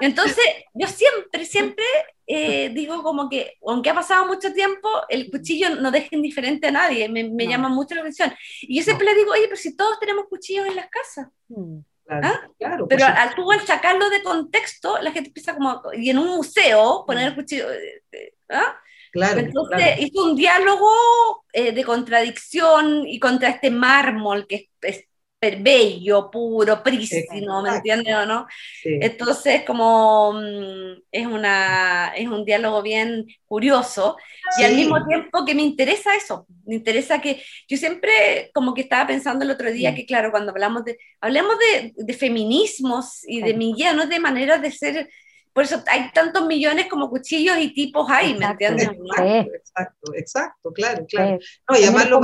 [0.00, 0.44] Entonces,
[0.74, 1.84] yo siempre, siempre
[2.26, 6.72] eh, digo como que, aunque ha pasado mucho tiempo, el cuchillo no deja indiferente a
[6.72, 8.32] nadie, me, me llama mucho la atención.
[8.62, 11.28] Y yo siempre le digo, oye, pero si todos tenemos cuchillos en las casas.
[11.48, 11.78] Mm.
[12.08, 12.40] ¿Ah?
[12.58, 16.28] Claro, pero al, tú al sacarlo de contexto, la gente empieza como, y en un
[16.36, 18.76] museo, poner el cuchillo, eh, eh, ¿ah?
[19.12, 25.04] Claro, Entonces hizo un diálogo de contradicción y contra este mármol que es,
[25.40, 28.46] bello, puro, prístino, ¿me entiendes o no?
[28.84, 34.18] Entonces, como mm, es, una, es un diálogo bien curioso
[34.58, 38.82] y al mismo tiempo que me interesa eso, me interesa que yo siempre como que
[38.82, 43.40] estaba pensando el otro día que claro, cuando hablamos de, hablemos de, de feminismos y
[43.40, 45.08] de mi guía, no de maneras de ser...
[45.52, 48.88] Por eso hay tantos millones como cuchillos y tipos hay, ¿me entiendes?
[49.18, 51.38] Exacto, exacto, claro, claro.
[51.68, 52.20] No, y además lo,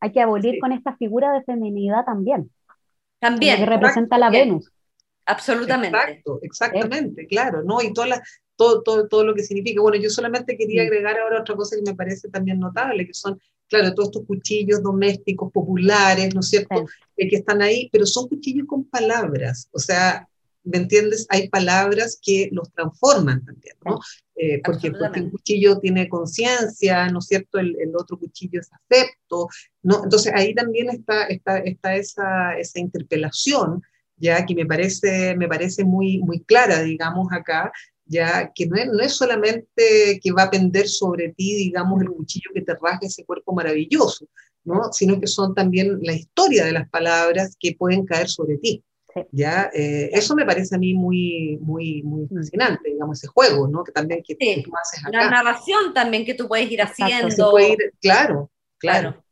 [0.00, 2.50] hay que abolir con esta figura de feminidad también.
[3.18, 3.58] También.
[3.58, 4.70] Que representa la Venus.
[5.26, 5.96] Absolutamente.
[5.96, 7.80] Exacto, exactamente, claro, ¿no?
[7.82, 8.22] Y toda
[8.56, 9.80] todo, todo, todo lo que significa.
[9.80, 13.40] Bueno, yo solamente quería agregar ahora otra cosa que me parece también notable, que son,
[13.68, 16.84] claro, todos estos cuchillos domésticos populares, ¿no es cierto?,
[17.16, 20.28] eh, que están ahí, pero son cuchillos con palabras, o sea,
[20.64, 21.26] ¿me entiendes?
[21.28, 23.98] Hay palabras que los transforman también, ¿no?
[24.36, 27.58] Eh, porque, porque, un cuchillo tiene conciencia, ¿no es cierto?
[27.58, 29.48] El, el, otro cuchillo es acepto,
[29.82, 30.02] ¿no?
[30.04, 33.82] Entonces ahí también está, está, está esa, esa interpelación,
[34.16, 37.72] ya que me parece, me parece muy, muy clara, digamos, acá,
[38.06, 42.08] ya que no es, no es solamente que va a pender sobre ti, digamos, el
[42.08, 44.26] cuchillo que te rasga ese cuerpo maravilloso,
[44.64, 44.92] ¿no?
[44.92, 48.84] Sino que son también la historia de las palabras que pueden caer sobre ti.
[49.32, 49.70] ¿Ya?
[49.74, 52.34] Eh, eso me parece a mí muy, muy, muy mm.
[52.34, 53.84] fascinante, digamos, ese juego, ¿no?
[53.84, 55.24] Que también que, tú haces acá.
[55.24, 57.50] La narración también que tú puedes ir haciendo.
[57.50, 59.22] Puede ir, claro, claro.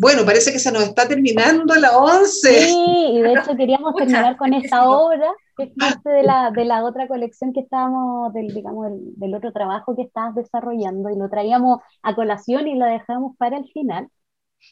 [0.00, 2.50] Bueno, parece que se nos está terminando la 11.
[2.50, 6.64] Sí, y de hecho queríamos terminar con esta obra, que es parte de la, de
[6.64, 8.86] la otra colección que estábamos, del, digamos,
[9.16, 13.58] del, otro trabajo que estabas desarrollando, y lo traíamos a colación y lo dejamos para
[13.58, 14.08] el final,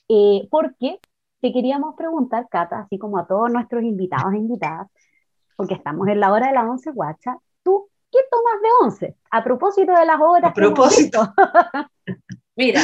[0.08, 0.98] eh, porque
[1.40, 4.88] te queríamos preguntar, Cata, así como a todos nuestros invitados e invitadas,
[5.56, 9.16] porque estamos en la hora de la once guacha, ¿tú qué tomas de once?
[9.30, 10.50] A propósito de las horas.
[10.50, 11.32] A propósito.
[12.56, 12.80] Mira,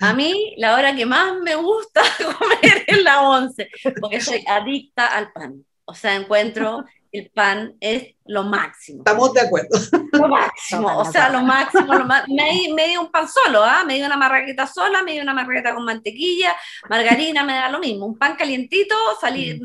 [0.00, 2.02] a mí la hora que más me gusta
[2.38, 3.68] comer es la once,
[4.00, 5.64] porque soy adicta al pan.
[5.84, 6.84] O sea, encuentro
[7.18, 8.98] el pan es lo máximo.
[8.98, 9.78] Estamos de acuerdo.
[10.12, 13.84] Lo máximo, o sea, lo máximo, lo más, me, me dio un pan solo, ¿ah?
[13.86, 16.54] me dio una marraqueta sola, me dio una marraqueta con mantequilla,
[16.88, 19.60] margarina, me da lo mismo, un pan calientito, salí,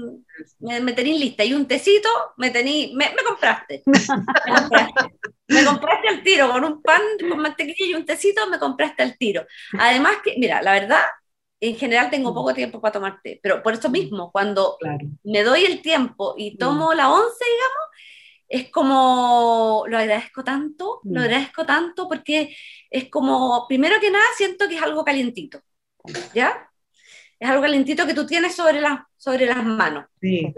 [0.59, 5.21] me, me tení lista, y un tecito, me tení, me, me compraste, me compraste.
[5.47, 9.17] Me compraste al tiro, con un pan con mantequilla y un tecito, me compraste al
[9.17, 9.45] tiro.
[9.77, 11.01] Además que, mira, la verdad,
[11.61, 12.35] en general tengo mm.
[12.35, 13.91] poco tiempo para tomar té, pero por eso mm.
[13.91, 14.77] mismo, cuando
[15.23, 16.57] me doy el tiempo y mm.
[16.57, 17.87] tomo la once, digamos,
[18.49, 22.53] es como, lo agradezco tanto, lo agradezco tanto porque
[22.89, 25.61] es como, primero que nada, siento que es algo calientito,
[26.33, 26.67] ¿ya?
[27.41, 30.05] es algo calentito que tú tienes sobre, la, sobre las manos.
[30.21, 30.53] Sí.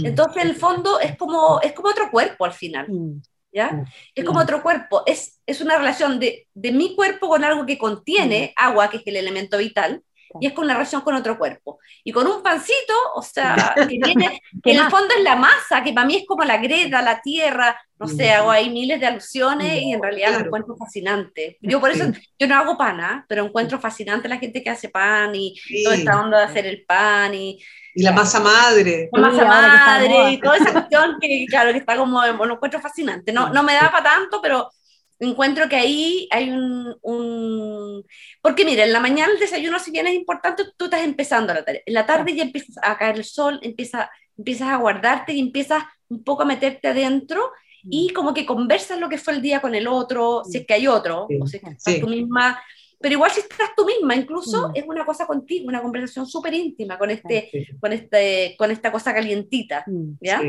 [0.00, 0.06] Mm.
[0.06, 2.86] Entonces, en el fondo, es como, es como otro cuerpo al final.
[2.88, 3.20] Mm.
[3.52, 3.70] ¿Ya?
[3.72, 3.84] Mm.
[4.14, 7.76] Es como otro cuerpo, es, es una relación de, de, mi cuerpo con algo que
[7.76, 10.02] contiene agua, que es el elemento vital,
[10.40, 11.78] y es con una relación con otro cuerpo.
[12.04, 15.82] Y con un pancito, o sea, que, tiene, que en el fondo es la masa,
[15.82, 19.06] que para mí es como la greda, la tierra, no sé, hago ahí miles de
[19.06, 21.56] alusiones y en realidad lo encuentro fascinante.
[21.62, 22.04] Yo por eso,
[22.38, 23.24] yo no hago pan, ¿ah?
[23.28, 26.84] pero encuentro fascinante la gente que hace pan y toda esta onda de hacer el
[26.84, 27.58] pan y...
[27.94, 29.08] Y la masa madre.
[29.10, 33.32] La masa madre y toda esa cuestión que, claro, que está como, lo encuentro fascinante.
[33.32, 34.70] No, no me da para tanto, pero
[35.18, 38.04] encuentro que ahí hay un,
[38.42, 41.64] Porque mira, en la mañana el desayuno, si bien es importante, tú estás empezando la
[41.64, 41.82] tarde.
[41.86, 45.84] En la tarde ya empiezas a caer el sol, empieza, empiezas a guardarte y empiezas
[46.08, 47.50] un poco a meterte adentro
[47.82, 48.14] y mm.
[48.14, 50.86] como que conversas lo que fue el día con el otro, si es que hay
[50.86, 52.60] otro, o si estás tú misma.
[52.98, 54.72] Pero igual si estás tú misma, incluso mm.
[54.74, 57.50] es una cosa contigo, una conversación súper íntima con, este,
[57.80, 60.12] con, este, con esta cosa calientita, mm.
[60.20, 60.40] ¿ya?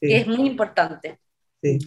[0.00, 1.18] Que es muy importante.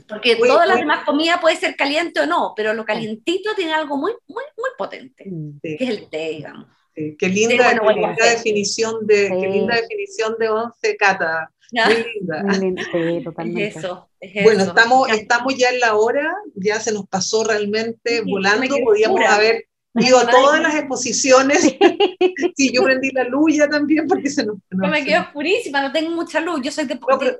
[0.07, 3.97] Porque todas las demás comidas puede ser caliente o no, pero lo calientito tiene algo
[3.97, 5.59] muy, muy, muy potente, mm.
[5.61, 6.67] que es el té, digamos.
[6.95, 11.51] Qué linda, linda definición de, qué linda definición de once cata.
[11.73, 12.41] Muy linda.
[13.23, 13.77] totalmente.
[13.77, 14.07] eso,
[14.43, 19.67] bueno, estamos, estamos ya en la hora, ya se nos pasó realmente volando, podíamos haber
[19.95, 21.75] ido a todas las exposiciones.
[22.55, 24.55] sí, yo prendí la luz ya también porque se nos...
[24.69, 26.97] No, me quedo purísima, no tengo mucha luz, yo soy de...
[27.19, 27.39] Pero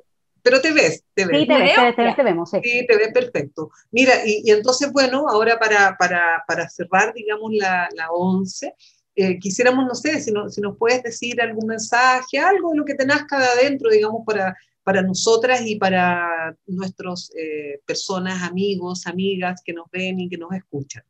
[0.61, 1.39] te ves, te ves.
[1.39, 2.59] Sí, te, ves, te, te, vemos, sí.
[2.63, 2.85] sí.
[2.87, 3.71] te ves perfecto.
[3.91, 8.73] Mira, y, entonces, bueno, ahora para, para, para cerrar, digamos, la, la 11,
[9.15, 12.85] eh, quisiéramos, no sé, si, no, si nos puedes decir algún mensaje, algo de lo
[12.85, 19.07] que te nazca de adentro, digamos, para, para nosotras y para nuestros eh, personas, amigos,
[19.07, 21.03] amigas que nos ven y que nos escuchan.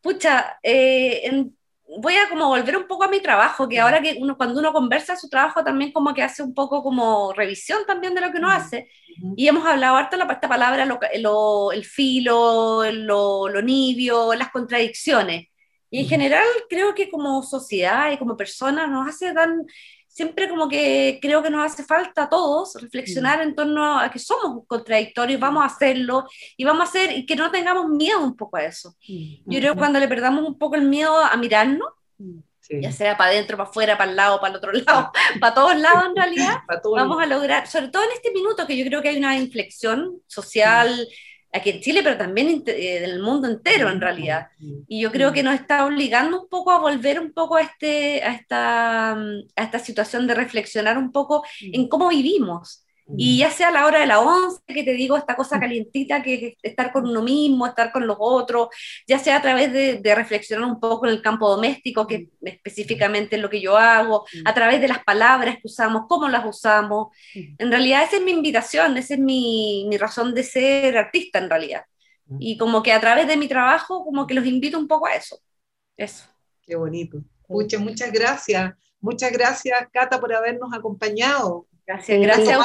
[0.00, 1.56] Pucha, eh, en
[1.98, 4.72] voy a como volver un poco a mi trabajo, que ahora que uno, cuando uno
[4.72, 8.38] conversa su trabajo también como que hace un poco como revisión también de lo que
[8.38, 8.88] uno hace.
[9.36, 15.48] Y hemos hablado harto la, esta palabra, lo, el filo, lo, lo nibio, las contradicciones.
[15.90, 19.66] Y en general creo que como sociedad y como personas nos hace tan
[20.10, 24.18] siempre como que creo que nos hace falta a todos reflexionar en torno a que
[24.18, 28.36] somos contradictorios, vamos a hacerlo y vamos a hacer y que no tengamos miedo un
[28.36, 28.94] poco a eso.
[29.06, 31.88] Yo creo que cuando le perdamos un poco el miedo a mirarnos,
[32.68, 35.78] ya sea para adentro, para afuera, para el lado, para el otro lado, para todos
[35.78, 36.58] lados en realidad,
[36.96, 40.20] vamos a lograr, sobre todo en este minuto que yo creo que hay una inflexión
[40.26, 41.08] social
[41.52, 44.48] aquí en Chile, pero también eh, del mundo entero en realidad.
[44.88, 48.22] Y yo creo que nos está obligando un poco a volver un poco a, este,
[48.22, 52.84] a, esta, a esta situación de reflexionar un poco en cómo vivimos
[53.16, 56.22] y ya sea a la hora de la once, que te digo esta cosa calientita
[56.22, 58.68] que es estar con uno mismo, estar con los otros,
[59.06, 63.42] ya sea a través de, reflexionar un poco en el campo doméstico, que específicamente es
[63.42, 67.08] lo que yo hago, a través de las palabras que usamos, cómo las usamos.
[67.34, 71.50] En realidad esa es mi invitación, esa es mi, mi razón de ser artista en
[71.50, 71.84] realidad.
[72.38, 75.14] Y como que a través de mi trabajo, como que los invito un poco a
[75.14, 75.40] eso.
[75.96, 76.24] Eso.
[76.62, 77.18] Qué bonito.
[77.48, 78.72] Muchas, muchas gracias.
[79.00, 81.66] Muchas gracias, Cata, por habernos acompañado.
[81.90, 82.58] Gracias, gracias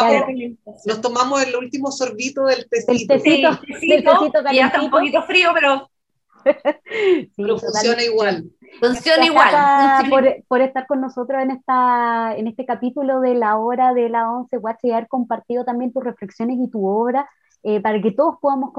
[0.85, 3.13] Nos tomamos el último sorbito del tecito.
[3.13, 3.59] El tecito,
[4.53, 5.89] ya está un poquito frío, pero,
[7.59, 8.45] funciona igual.
[8.79, 10.09] Funciona igual.
[10.11, 14.29] Por, por, estar con nosotros en, esta, en este capítulo de la hora de la
[14.29, 17.27] 11 Watch y haber compartido también tus reflexiones y tu obra.
[17.67, 18.73] Eh, para que todos podamos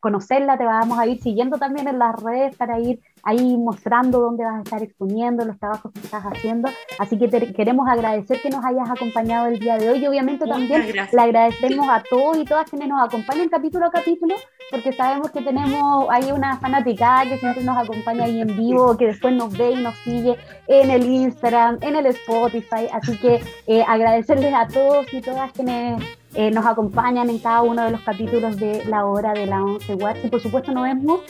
[0.00, 4.42] conocerla, te vamos a ir siguiendo también en las redes para ir ahí mostrando dónde
[4.42, 6.68] vas a estar exponiendo los trabajos que estás haciendo.
[6.98, 10.46] Así que te queremos agradecer que nos hayas acompañado el día de hoy y obviamente
[10.46, 14.34] también le agradecemos a todos y todas quienes nos acompañan capítulo a capítulo,
[14.68, 19.06] porque sabemos que tenemos ahí una fanaticada que siempre nos acompaña ahí en vivo, que
[19.06, 22.88] después nos ve y nos sigue en el Instagram, en el Spotify.
[22.92, 26.02] Así que eh, agradecerles a todos y todas quienes
[26.34, 29.94] eh, nos acompañan en cada uno de los capítulos de la hora de la 11
[29.94, 31.20] Watts y por supuesto nos vemos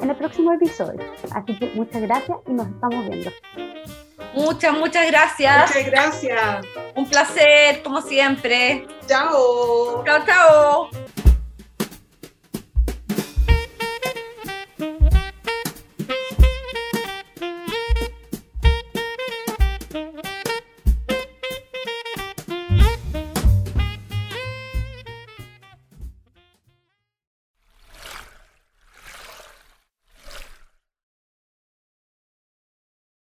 [0.00, 1.00] en el próximo episodio.
[1.32, 3.30] Así que muchas gracias y nos estamos viendo.
[4.34, 5.68] Muchas, muchas gracias.
[5.68, 6.66] Muchas gracias.
[6.96, 8.86] Un placer, como siempre.
[9.06, 10.02] Chao.
[10.04, 11.33] Chao, chao.